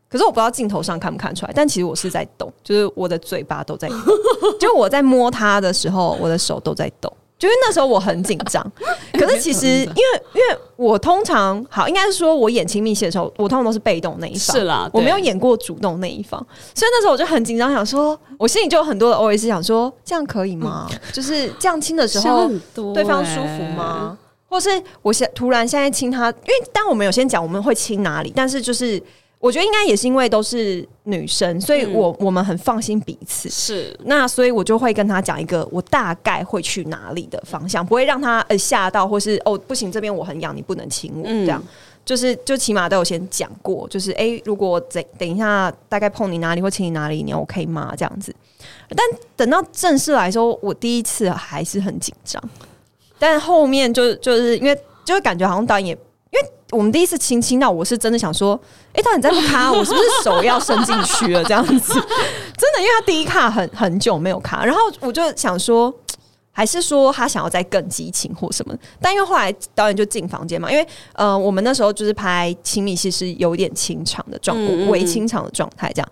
[0.10, 3.96] 可是我不知道镜头上看不看出来，但其实我是在抖，就是我的嘴巴都在抖，
[4.60, 8.66] 就我在摸它的时候，我的手都在抖，就是那时候我很紧张。
[9.14, 16.44] 可是其实因为因为我通常好，应该是说我演亲密戏的时候，我通常都是被动那一方，是啦，我没有演过主动那一方，
[16.74, 20.90] 所以那时候我就很紧张，想说我心里就有很多的 OS，想说这样可以吗？
[21.14, 22.50] 就是这样亲的时候，
[22.96, 24.18] 对方舒服吗？
[24.48, 24.70] 或是
[25.04, 29.00] 我现突然现在亲他，因为当我们有先讲我们会亲哪里，但是就是。
[29.40, 33.48] 我觉得应该也是因为都是女生，所以我我们很放心彼此。
[33.50, 41.24] 是那，所以我就会跟他讲一个我大概会去哪里的方向，不会让他呃吓到，或是哦不行，这边我很痒，你不能亲我。
[41.24, 41.64] 这样
[42.04, 47.94] 就是就起码都有先讲过，就是哎，如果等等一下大概碰你哪里或亲你哪里，你 OK 吗？
[47.98, 48.36] 这样子。
[48.90, 49.00] 但
[49.38, 52.44] 等到正式来说，我第一次还是很紧张，
[53.18, 55.98] 但后面就就是因为就会感觉好像导演。
[56.32, 58.60] 因为我们第一次亲亲到，我是真的想说，
[58.94, 61.44] 哎，他你在不卡， 我是不是手要伸进去了？
[61.44, 61.94] 这样子，
[62.56, 65.92] 真的，因为他第一卡很很久没有卡，然后我就想说，
[66.52, 68.76] 还是说他想要再更激情或什么？
[69.02, 74.56] 但因为后来导演就进房间嘛，因为呃，我们那时候就是拍亲密戏是有点清场的状，
[74.90, 76.10] 微清场的状态这样。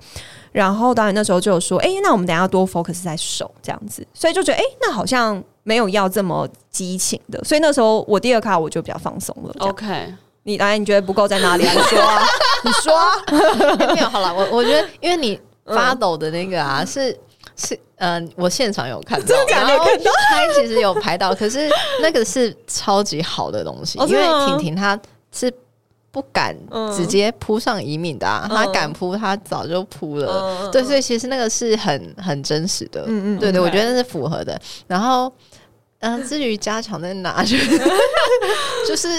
[0.52, 5.44] 然后导演那时候就有说，哎，那我们等下多 focus 在手这样子，所以就觉得，哎，那好像。
[5.68, 9.54] 没有要这么激情的，所以那时候我第二卡我就比较放松了。
[9.60, 10.14] OK，
[10.44, 11.64] 你来，你觉得不够在哪里？
[11.64, 12.00] 你说，
[12.64, 12.94] 你说。
[13.94, 17.14] 没有好了，我我觉得，因为你发抖的那个啊，是
[17.58, 21.70] 是嗯，我现场有看到，然后拍其实有拍到，可是
[22.02, 24.98] 那个是超级好的东西，因为婷婷她
[25.34, 25.54] 是
[26.12, 26.56] 不敢
[26.96, 30.70] 直接扑上移民的，她敢扑，她早就扑了。
[30.72, 33.04] 对，所以其实那个是很很真实的。
[33.08, 34.58] 嗯嗯，对对，我觉得那是符合的。
[34.88, 35.30] 然后。
[36.08, 37.44] 嗯， 至于加强在哪，
[38.88, 39.10] 就是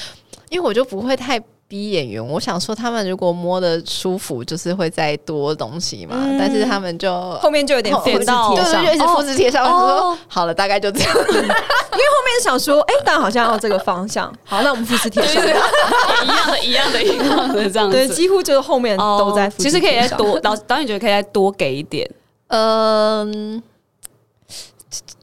[0.48, 1.38] 因为我就不会太
[1.68, 2.26] 逼演员。
[2.26, 6.16] 我想说，他们如果摸的舒服，就是会再多东西嘛。
[6.38, 9.64] 但是他们就后面就有点复制贴上，就一直复制贴上。
[9.64, 11.14] 我说好了，大概就这样。
[11.14, 14.32] 因为后面想说，哎，但好像要这个方向。
[14.44, 17.96] 好，那我们复制贴上，一样的，一样的，一样的这样子。
[17.96, 19.50] 对，几乎就是后面都在。
[19.58, 22.10] 其实可以再多导导演觉得可以再多给一点。
[22.48, 23.62] 嗯。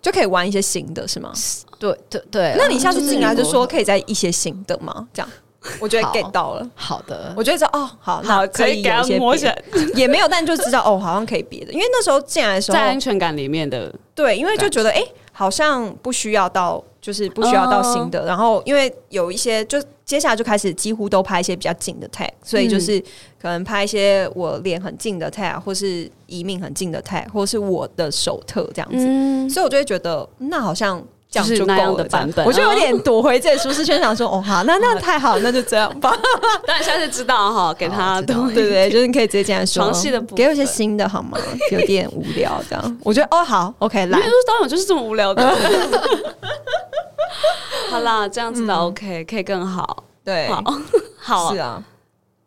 [0.05, 1.33] 就可以玩一些新的，是吗？
[1.79, 2.53] 对对对。
[2.59, 5.07] 那你下次进来就说可以在一些新的吗？
[5.11, 5.27] 这样
[5.81, 6.69] 我觉得 get 到了。
[6.75, 9.63] 好的，我觉得说哦，好，那可以给他摸起来，
[9.95, 11.73] 也没有，但就知道哦，好像可以别的。
[11.73, 18.25] 因为那时候进来的时候，在安全感里面的，对，因为就觉得哎，好像不需要到，就是不需要到新的。
[18.25, 22.99] 然后因为有一些，就接下来就开始几乎都拍一些比较近的 tag，所以就是
[23.39, 29.53] 可能拍一些我脸很近的 tag，或是移民很近的 tag，或是我的手特这样子。
[29.53, 31.03] 所以我就会觉得，那好像。
[31.27, 36.17] 就是那样的版本，我就有点躲回这舒适圈，想说 哦好，那那太好，那就这样吧。
[36.65, 39.83] 当然下次知道哈， 给他对对对，就是你可以直接这样说。
[39.83, 41.37] 床戏的，给我一些新的好吗？
[41.73, 42.97] 有点无聊这样。
[43.03, 44.17] 我觉得哦好，OK 来。
[44.47, 45.43] 导演就是这么无聊的。
[47.89, 50.03] 好啦，这样子的 OK 可以更好。
[50.23, 50.63] 对，好，
[51.17, 51.83] 好是啊。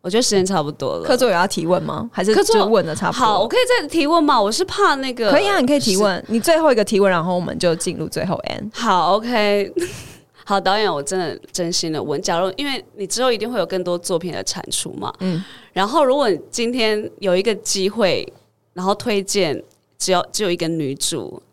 [0.01, 1.03] 我觉得时间差不多了。
[1.03, 2.09] 课座有要提问吗？
[2.13, 3.25] 还是就问的差不多？
[3.25, 4.41] 好，我可以再提问吗？
[4.41, 5.29] 我是怕那个。
[5.29, 6.23] 可以啊，你可以提问。
[6.29, 8.69] 你最后一个提问，然后我们就进入最后 end。
[8.73, 9.73] 好，OK。
[10.45, 15.43] 好，导演，我真的真心的问，假如因为你之后一定会有更多作品的产出嘛，嗯。
[15.73, 18.25] 然后，如果今天有一个机会，
[18.73, 19.61] 然后推荐
[19.97, 21.43] 只要只有一个女主，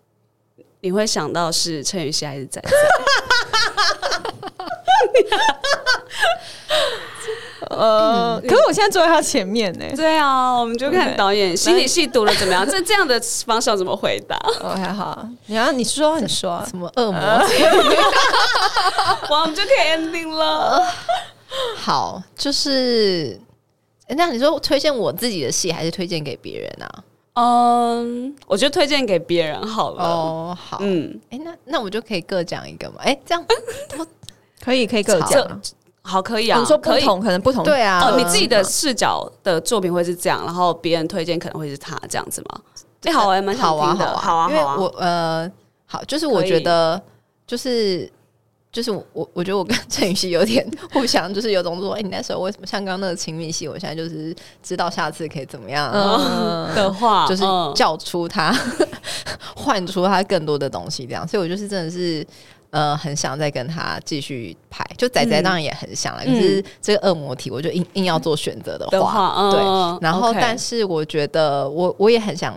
[0.87, 2.71] 你会想到是陈雨希还是仔仔？
[7.71, 9.85] 呃，可是我现在坐在他前面呢。
[9.97, 12.65] 对啊，我们就看导演心理戏读了怎么样。
[12.65, 14.37] 这这样的方向怎么回答？
[14.63, 17.21] OK，好，你要你说你说什么 恶魔？
[17.21, 17.43] 哇，
[19.41, 20.87] 我们就可以 ending 了。
[21.75, 23.41] 好，就是
[24.11, 27.03] 那你说推荐我自己的戏，还是推荐给别人啊？
[27.37, 30.03] 嗯，我觉得推荐给别人好了。
[30.03, 32.97] 哦，好，嗯，哎，那那我就可以各讲一个嘛？
[33.05, 33.45] 哎，这样
[34.63, 35.61] 可以可以各讲。
[36.01, 36.59] 好，可以啊。
[36.59, 37.63] 你说不同，可能不同。
[37.63, 38.01] 对啊。
[38.01, 42.61] 哦，你自己的视角的作品会是这样，然后别人推荐可能会是他这样子吗？
[43.03, 44.17] 哎，好，我也蛮想听的。
[44.17, 45.51] 好啊，因为我呃，
[45.85, 47.01] 好，就是我觉得，
[47.47, 48.11] 就是
[48.77, 50.63] 就是我，我觉得我跟陈雨希有点
[50.93, 57.43] 互相，就是有种说，哎，你那时候为什么像刚刚那个亲密戏，我现在就是知道下次可以怎么样的话， 就是
[57.75, 58.55] 叫出他，
[59.57, 61.27] 换出他更多的东西，这样。
[61.27, 62.27] 所以我就是真的是。
[62.71, 69.61] 呃，很想再跟他继续拍，就仔仔当然也很想了，可是这个恶魔体，我就硬硬要做选择的话，对。
[70.03, 72.55] 然后，但是我觉得我我也很想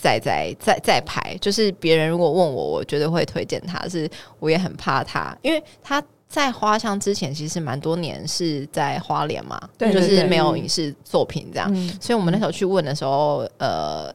[0.00, 3.88] 仔仔再再拍，就是别人如果问我，我绝对会推荐他。
[3.88, 14.12] 是我也很怕他，因为他在花香之前其实蛮多年是在花莲嘛，对，就是没有影视作品这样，所以我们那时候去问的时候，呃。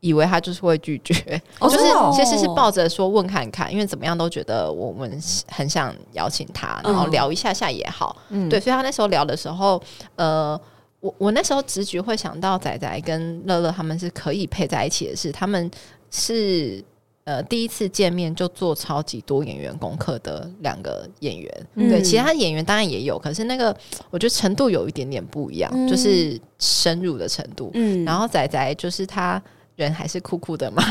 [0.00, 1.12] 以为他就是会拒绝，
[1.60, 1.78] 就是
[2.12, 8.16] 其实是抱着说问看看，因为怎么样都觉得我们很想邀请他，然后聊一下下也好，
[8.48, 9.82] 对，所以他那时候聊的时候，
[10.14, 10.56] 呃，
[11.00, 15.70] 我我那时候直觉会想到仔仔跟乐乐他们是可以配在一起的，是他们
[16.10, 16.82] 是
[17.24, 23.74] 呃第一次见面就做超级多演员功课的两个演员，对，其他演员当然也有，可是那个
[24.10, 29.42] 我觉得程度有一点点不一样，就是深入的程度，嗯，然后仔仔就是他。
[29.78, 30.82] 人还是酷酷的嘛，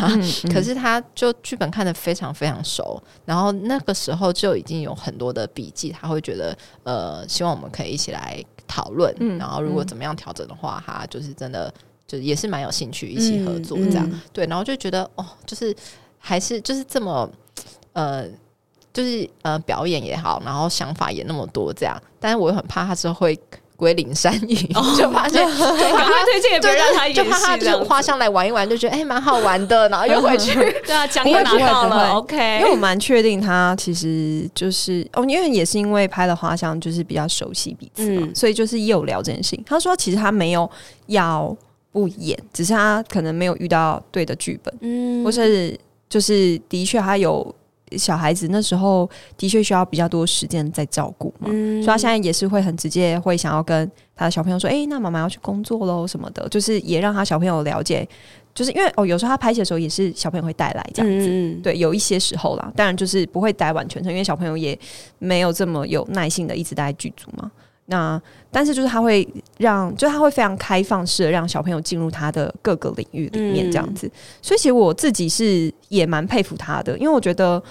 [0.49, 11.73] 可是他就剧本看得非常非常熟，然后那个时候就已经有很多的笔记，他会觉得呃，希望我们可以一起来讨论，然后如果怎么样调整的话，他就是真的
[12.05, 15.75] 就也是蛮有兴趣一起合作这样，对，然后就觉得哦，就是
[16.19, 17.29] 还是就是这么
[17.93, 18.27] 呃，
[18.93, 23.39] 就是呃表演也好，然后想法也那么多这样，但是我又很怕他之后会。
[23.77, 24.57] 归零山影，
[24.97, 30.53] 就发现，赶快推荐，也不让他演就怕他就花香来玩一玩，就觉得哎蛮好玩的，然后又 回去。
[30.85, 32.57] 对啊， 奖也拿到了，OK。
[32.59, 39.63] 因为我蛮确定他其实就是哦，因为也是因为拍了花香，就是比较熟悉彼此嘛，所以就是也有聊这件事情。
[39.65, 40.69] 他说其实他没有
[41.05, 41.55] 要
[41.91, 47.55] 不演，只是他可能没有遇到对的剧本，嗯，或是就是的确他有。
[47.95, 58.07] 小孩子那时候的确需要比较多时间在照顾嘛，所以他现在也是会很直接，会想要跟他的小朋友说：“哎，那妈妈要去工作喽什么的。”就是也让他小朋友了解，
[58.53, 64.77] 就是因为哦，有时候他拍戏的时候也是小朋友会带来这样子，对，有一些时候啦，当然就是不会待完全程，因为小朋友也
[65.19, 67.51] 没有这么有耐心的一直待在剧组嘛。
[67.87, 68.21] 那
[68.51, 69.27] 但是就是他会
[69.57, 74.09] 让，就他会非常开放式的让小朋友进入他的各个领域里面这样子，
[74.41, 77.61] 所以其实我自己是也蛮佩服他的，因为我觉得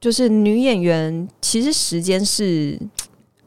[0.00, 2.78] 就是女演员其实时间是。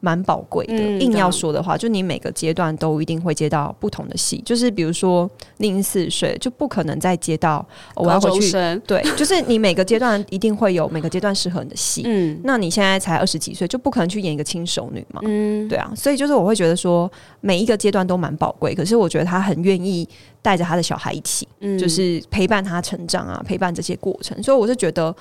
[0.01, 8.51] 蛮宝贵的，硬要说的话，就你每个阶段都一定会接到不同的戏，就是比如说零四岁就不可能再接到我要回去，
[8.85, 20.09] 对，就是你每个阶段一定会有每个阶段适合你的戏，嗯，那你现在才二十几岁，就不可能去演一个轻熟女嘛，嗯，对啊，所以就是我会觉得说每一个阶段都蛮宝贵，可是我觉得他很愿意
[20.41, 25.15] 带着他的小孩一起，嗯，就是陪伴他成长啊，陪伴这些过程，所以我是觉得，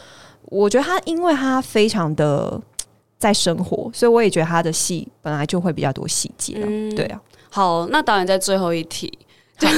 [0.46, 2.58] 我觉得他因为他非常的。
[3.20, 6.54] 在生活，所以我也觉得他的戏本来就会比较多细节。
[6.96, 9.12] 对啊，好，那导演在最后一题，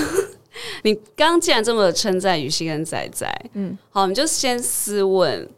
[0.85, 5.49] 你刚既然这么称赞雨欣跟仔仔，嗯，好，你就先私问，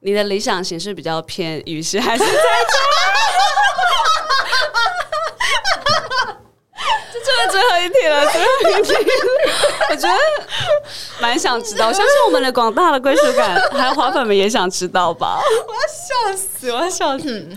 [0.00, 2.34] 你的理想型是比较偏雨欣还是仔仔？
[7.12, 8.92] 这就是最后一题了，最后一题，
[9.90, 10.14] 我觉得
[11.20, 15.40] 蛮想知道， 相信我们的广大的归属感还有花粉们也想知道吧？
[15.66, 17.48] 我要笑死，我要笑死！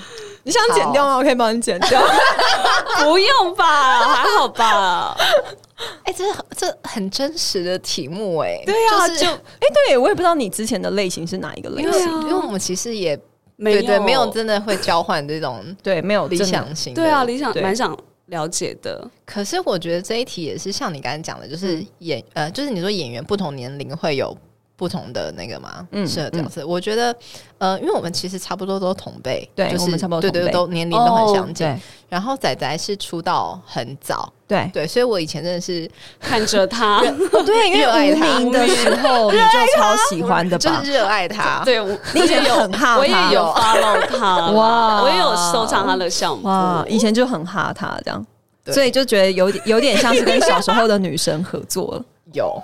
[0.43, 1.15] 你想剪掉吗？
[1.17, 2.01] 我可以帮你剪掉，
[3.03, 3.99] 不用吧？
[4.09, 5.15] 还好吧？
[6.05, 6.23] 哎，这
[6.55, 13.15] 这很真实的题目哎，对呀，就哎，对我也不知道你之前的类型是哪一个类型，因为我们其实也
[13.57, 17.95] 对对没有真的会交换这种对没有理想型，对啊，理想蛮想。
[18.27, 24.35] 了解的，可是我觉得这一题也是像你刚才讲的，就是演呃，就是你说演员不同年龄会有
[24.83, 26.67] 不同的那个嘛，嗯，是角色。
[26.67, 27.15] 我觉得
[27.57, 31.65] 呃，因为我们其实差不多都同辈，对，就是差不多，对对，都年龄都很相近。
[32.09, 34.69] 然后仔仔是出道很早，对。
[34.73, 36.99] 对，所以我以前真的是看着他，
[37.45, 41.63] 对，因为无名的时候你就超喜欢的， 就是热爱他。
[41.63, 41.81] 对，
[42.13, 48.25] 你以前很哈，我也有 follow 他，哇，我也有收藏他的相目，哇，以前就很哈他这样。
[48.67, 52.61] 所以就觉得有点有点像是跟小时候的女生合作了，有。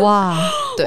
[0.00, 0.36] 哇，
[0.76, 0.86] 对，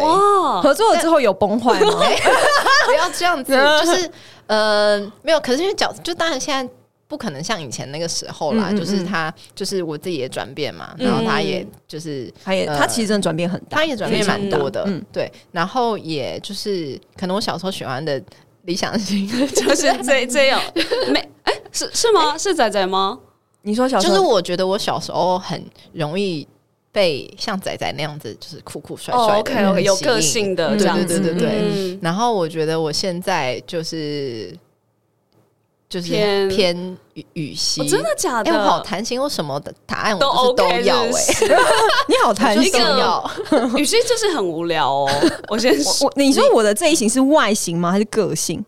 [0.62, 1.92] 合作了之后有崩坏吗？
[2.86, 4.12] 不要这样子，就是
[4.48, 6.74] 呃没有，可是因为角就当然现在
[7.08, 18.22] 不可能像以前那个时候啦，就是他就是我自己也转变嘛，然后他也就是他也他其实真的转变很大，他也转变蛮多的，嗯，对，然后也就是可能我小时候喜欢的
[18.64, 20.60] 理想型就是这这样，
[21.12, 22.38] 没哎是是吗？
[22.38, 23.20] 是仔仔吗？
[23.66, 25.64] 你说小就是我觉得我小时候很
[25.94, 26.46] 容易
[26.94, 32.00] 被像仔仔那样子，就是酷酷帅帅的，有个性的这样子，对对对对。
[32.02, 34.56] 然后我觉得我现在就是
[35.90, 38.52] 就是偏偏雨雨熙，真的假的？
[38.52, 41.10] 哎，我好弹琴，我什么的答案我都都要哎。
[42.08, 43.32] 你好弹性要
[43.76, 45.10] 雨熙就是很无聊哦。
[45.50, 47.92] 我先我你说我的这一型是外形吗？
[47.92, 48.64] 还是个性？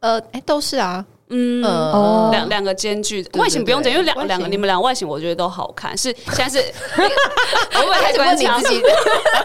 [0.00, 1.06] 呃，哎，都是啊。
[1.30, 1.62] 嗯，
[2.32, 5.96] 两两个间距，外形不用讲，因为两两个你们两外形我觉得都好看。
[5.96, 6.64] 是 现在是，
[6.96, 8.82] 我会开始问你自己，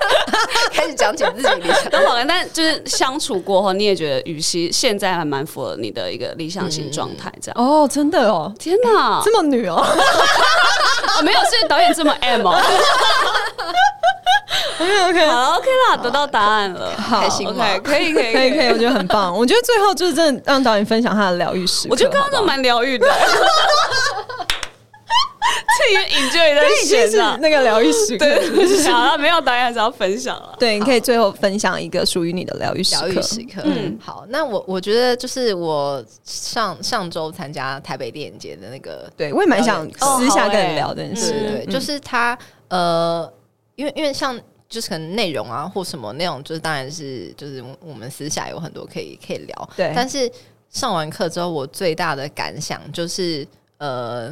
[0.74, 7.64] 开始讲解自己理想都好看，但就是相处过后，你也觉得雨熙现在还蛮符合你的一个理想型状态，这样。
[7.64, 9.86] 哦，真的哦，天哪，这么女哦，
[11.24, 12.60] 没有，是导演这么 M 哦。
[14.78, 19.34] OK OK，好 OK 啦，得到答案了，开心 OK，可以可以可以可以，我觉得很棒。
[19.36, 23.06] 我觉得最后就是真的让导演分享他的疗愈史，我觉得刚刚都蛮疗愈的。
[25.78, 27.06] 这也引咎也在写
[27.40, 28.50] 那个疗愈史，对，
[28.90, 30.56] 好了，没有导演只要分享了。
[30.58, 33.62] 对，你可以最后分享一个属于你的疗愈疗愈时刻。
[33.66, 41.32] 嗯，好，那我我觉得就是我上上周参加台北电影节的那个，对我也蛮想私下跟你聊这件事。
[41.32, 42.38] 对，就是他
[42.70, 43.32] 呃。
[43.78, 49.70] 因为因为像就是可能内容啊或什么那种，就是当然是就是我们私下有很多可以可以聊。
[49.76, 50.32] 对，但是
[50.76, 53.48] 上完课之后，我最大的感想就是
[53.78, 54.30] 呃，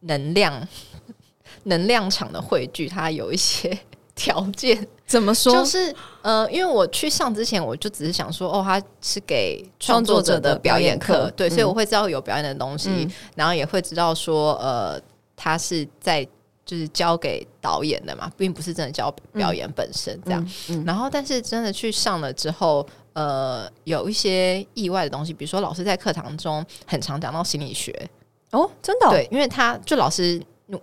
[0.00, 0.66] 能量
[1.62, 3.78] 能量场的汇聚，它有一些
[4.16, 4.84] 条件。
[5.06, 5.52] 怎么说？
[5.54, 15.00] 就是呃，因为我去上之前，我就只是想说，哦，他是给创作者的表演课，对，所以我会知道有表演的东西，然后也会知道说，呃，
[15.36, 16.26] 他是在。
[16.62, 20.50] 就是交给导演的嘛，并不是真的教表演本身这样。
[20.86, 27.92] 然后，但是真的去上了之后，呃，有一些意外的东西，比如说老师在课堂中很常讲到心理学。
[28.52, 30.40] 哦，真的对，因为他就老师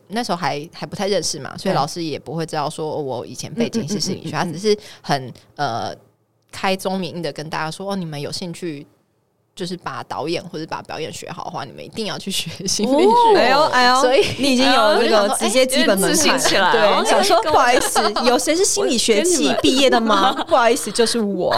[0.08, 5.94] 那时候还还不太认识嘛，所以老师也不会知道说我以前背景是心理学，他只是很呃
[6.52, 8.86] 开宗明义的跟大家说哦，你们有兴趣。
[9.58, 13.40] 就是把导演或者把表演学好的话，你们一定要去学心理学。
[13.40, 16.72] 哎呦哎呦， 所以你已经有那个直接基本门槛起来。
[16.72, 20.32] 对，想说不好意思，有谁是心理学 系毕业的吗？
[20.48, 21.52] 不好意思，就是我。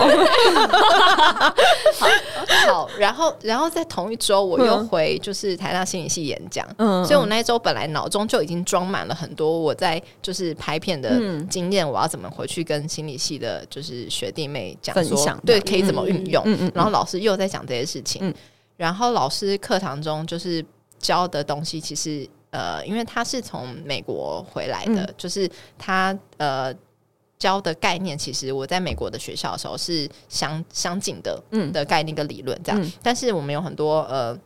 [2.68, 6.66] 好，然后然后在同一周，我又回就是台大心理系演讲。
[6.78, 11.12] 嗯，所以我那一周本来脑中就已经装满了很多我在就是拍片的
[11.50, 16.42] 经验，我要怎么回去跟心理系的就是学弟妹讲分享，对，可以怎么运用。
[16.46, 17.89] 嗯嗯，然后老师又在讲这些。
[17.90, 18.34] 事情，
[18.78, 20.64] 然后老师课堂中就是
[21.00, 26.74] 教的东西，其实呃，因为他是从美国回来的，就是他呃
[27.38, 31.72] 教的概念，其实我在美国的学校的时候是相相近的，嗯。
[31.72, 34.38] 的概念跟理论这样，但是我们有很多呃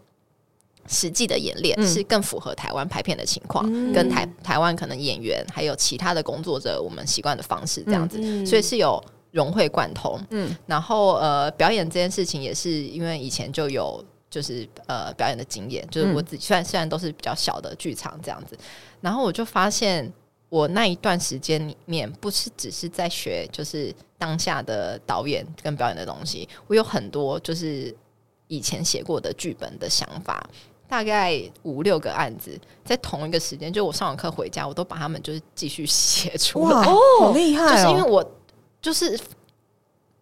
[0.87, 9.03] 实际的演练是更符合台湾拍片的情况，跟台台湾可能演员还有其他的工作者我们习惯的方式这样子，所以是有。
[9.33, 18.55] 融会贯通，嗯，然后呃，表演这件事情也是因为以前就有就是呃表演的经验，就是我自己虽然虽然都是比较小的剧场这样子，
[19.01, 20.09] 然后我就发现
[20.49, 27.93] 我那一段时间里面不是只是在学就是当下的导演跟表演的东西，我有很多就是
[28.47, 30.47] 以前写过的剧本的想法，
[30.87, 32.55] 大概五六个案子
[32.85, 38.23] 在同一个时间，就我上完课回家，我都把他们就是继续写出来，哦，好厉害，就是因为我
[38.83, 39.19] 就是。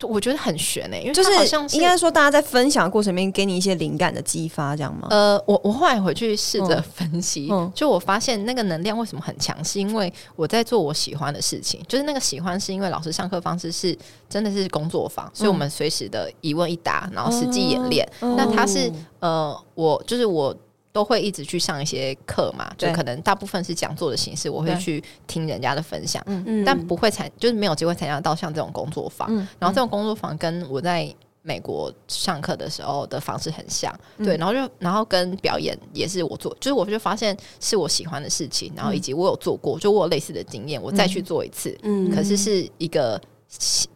[0.10, 5.08] 我觉得很悬诶，因为就是好像应该说，大家在分享的过程里面给你一些灵感的激发，这样吗？
[5.12, 11.80] 呃，我我后来回去试着分析，就我发现那个能量为什么很强，是因为我在做我喜欢的事情。
[11.88, 13.96] 就是那个喜欢，是因为老师上课方式是
[14.28, 18.12] 真的是工作坊，所以我们随时的一问一答，然后实际演练。
[18.22, 20.52] 那他是呃，我就是我。
[20.92, 26.24] 都会一直去上一些课嘛，就可能大部分是讲座的形式，我会去听人家的分享，
[26.66, 29.34] 但不会参，就是没有机会参加到像这种工作坊。
[29.58, 31.14] 然后这种工作坊跟我在
[31.44, 43.20] 美国上课的时候的方式很像，对，然后就然后跟表演也是我做，就是我就发现是我喜欢的事情，然后以及我有做过，就我有类似的经验，我再去做一次，嗯，可是是一个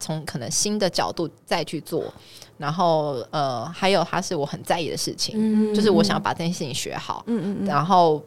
[0.00, 2.12] 从可能新的角度再去做。
[2.58, 7.22] 然后呃，还有它是我很在意的事情，就是我想要把这件事情学好。
[7.26, 8.22] 嗯嗯然后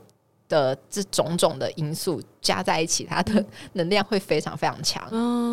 [0.48, 5.08] 的这种种的因素加在一起，它的能量会非常非常强。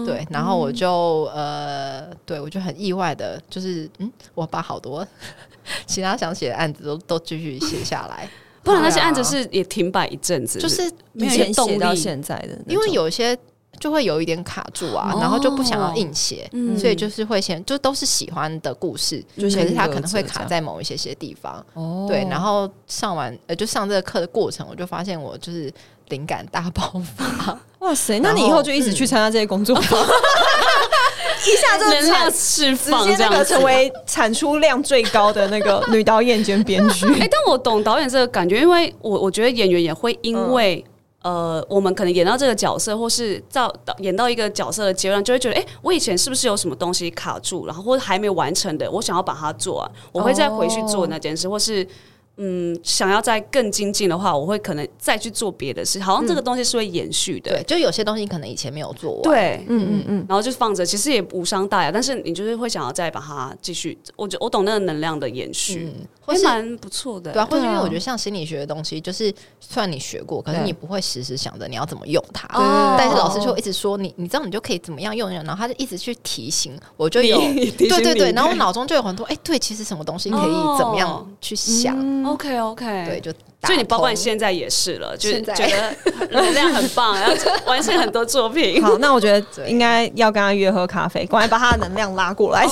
[0.06, 5.06] 对，然后我就呃，对我就很意外的，就是嗯，我把好多
[5.86, 8.28] 其他想写的案子都都继续写下来。
[8.62, 10.82] 不然那些案子是也停摆一阵子，就是
[11.14, 13.38] 以前写到现在的，因为有一些。
[13.78, 21.64] 就会有一点卡住啊，然后就不想要硬写，所以就是会先就都是喜欢的故事，可是他可能会卡在某一些些地方。
[21.74, 25.72] 哦，对，然后上完呃，就上这个课的过程，我就发现我就是
[26.08, 27.58] 灵感大爆发。
[27.80, 37.06] 哇塞，那你以后就一直去参加这些工作坊，一下就能量释放， 直接那个成为 产出量最高的那个女导演兼编剧。
[37.20, 40.84] 哎，但我懂导演这个感觉，因为我我觉得演员也会因为。
[41.26, 51.84] 呃，我们可能演到这个角色，或是到演到一个角色的阶段，就会觉得，哎，我以前是不是有什么东西卡住，然后或者还没完成的，我想要把它做，我会再回去做那件事，或是。
[52.38, 55.98] 嗯，想要再更精进的话，我会可能再去做别的事。
[56.00, 61.90] 好像这个东西是会延续的，对，就有些东西可能以前没有做完，对，嗯嗯嗯，然后就放着，其实也无伤大雅。
[61.90, 67.32] 但是你就是会想要再把它继续，我我懂那个能量的延续，会蛮不错的。
[67.32, 72.46] 对啊，或者因为我觉得像心理学的东西，就是虽然你学过，可是你不会时时想着你要怎么用它。
[72.98, 77.38] 但是老师就一直说你，你知道你就可以怎么样用，然后他就一直去提醒我，就有
[77.78, 81.96] 对对对，然后我脑中就有很多，哎，对，其实什么东西可以怎么样去想。
[82.26, 85.94] OK OK，对，就所以你包括你现在也是了，就是觉得
[86.30, 87.34] 能量很棒，然后
[87.66, 88.82] 完成很多作品。
[88.84, 92.66] 好，那我觉得应该要跟他约喝咖啡，赶快把他的能量拉过来，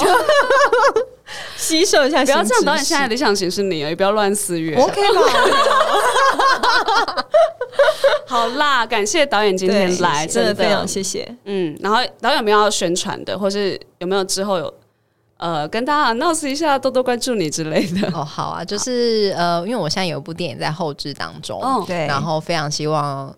[1.57, 2.24] 吸收一下。
[2.24, 4.76] 不要这样，导演现在理想型是你，也不要乱私约。
[4.76, 5.22] OK 吗？
[8.26, 11.28] 好啦，感谢导演今天来，真的非常谢谢。
[11.44, 14.74] 嗯，然后导演有没有要宣传的，或是有没有之后有？
[15.37, 18.09] 呃，跟大家闹事一下，多多关注你之类的。
[18.12, 23.35] 哦，好啊， 就是呃，因为我现在有一部电影在后置当中，对，然后非常希望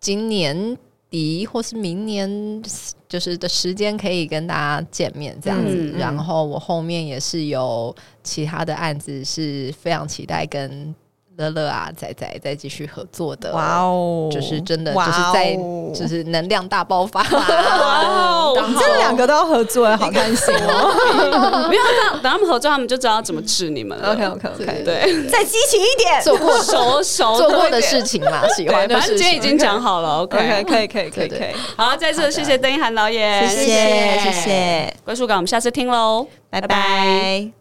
[0.00, 0.76] 今年
[1.08, 2.62] 底或是明年
[3.08, 5.94] 就是的时间可以跟大家见面这样子。
[5.96, 10.94] 然后我后面也是有其他的案子，是非常期待跟。
[11.40, 15.54] 乐乐啊，仔仔再继续合作的，哇哦，就是真的，就是在
[15.94, 21.66] 就是能量大爆发，哇哦， 这两个都要合作，好开心哦！
[21.68, 21.82] 不要
[22.12, 24.12] 等等他们合作，他们就知道怎么治你们了。
[24.12, 28.86] OK OK OK，对，再激情一点，做过熟熟做过的事情嘛，喜欢。
[28.88, 31.54] 反正今天已经讲好了，OK，可以可以可以可以。
[31.76, 37.59] 好，再次谢谢邓一涵导演，谢谢谢谢归属感，我们下次听喽，拜拜。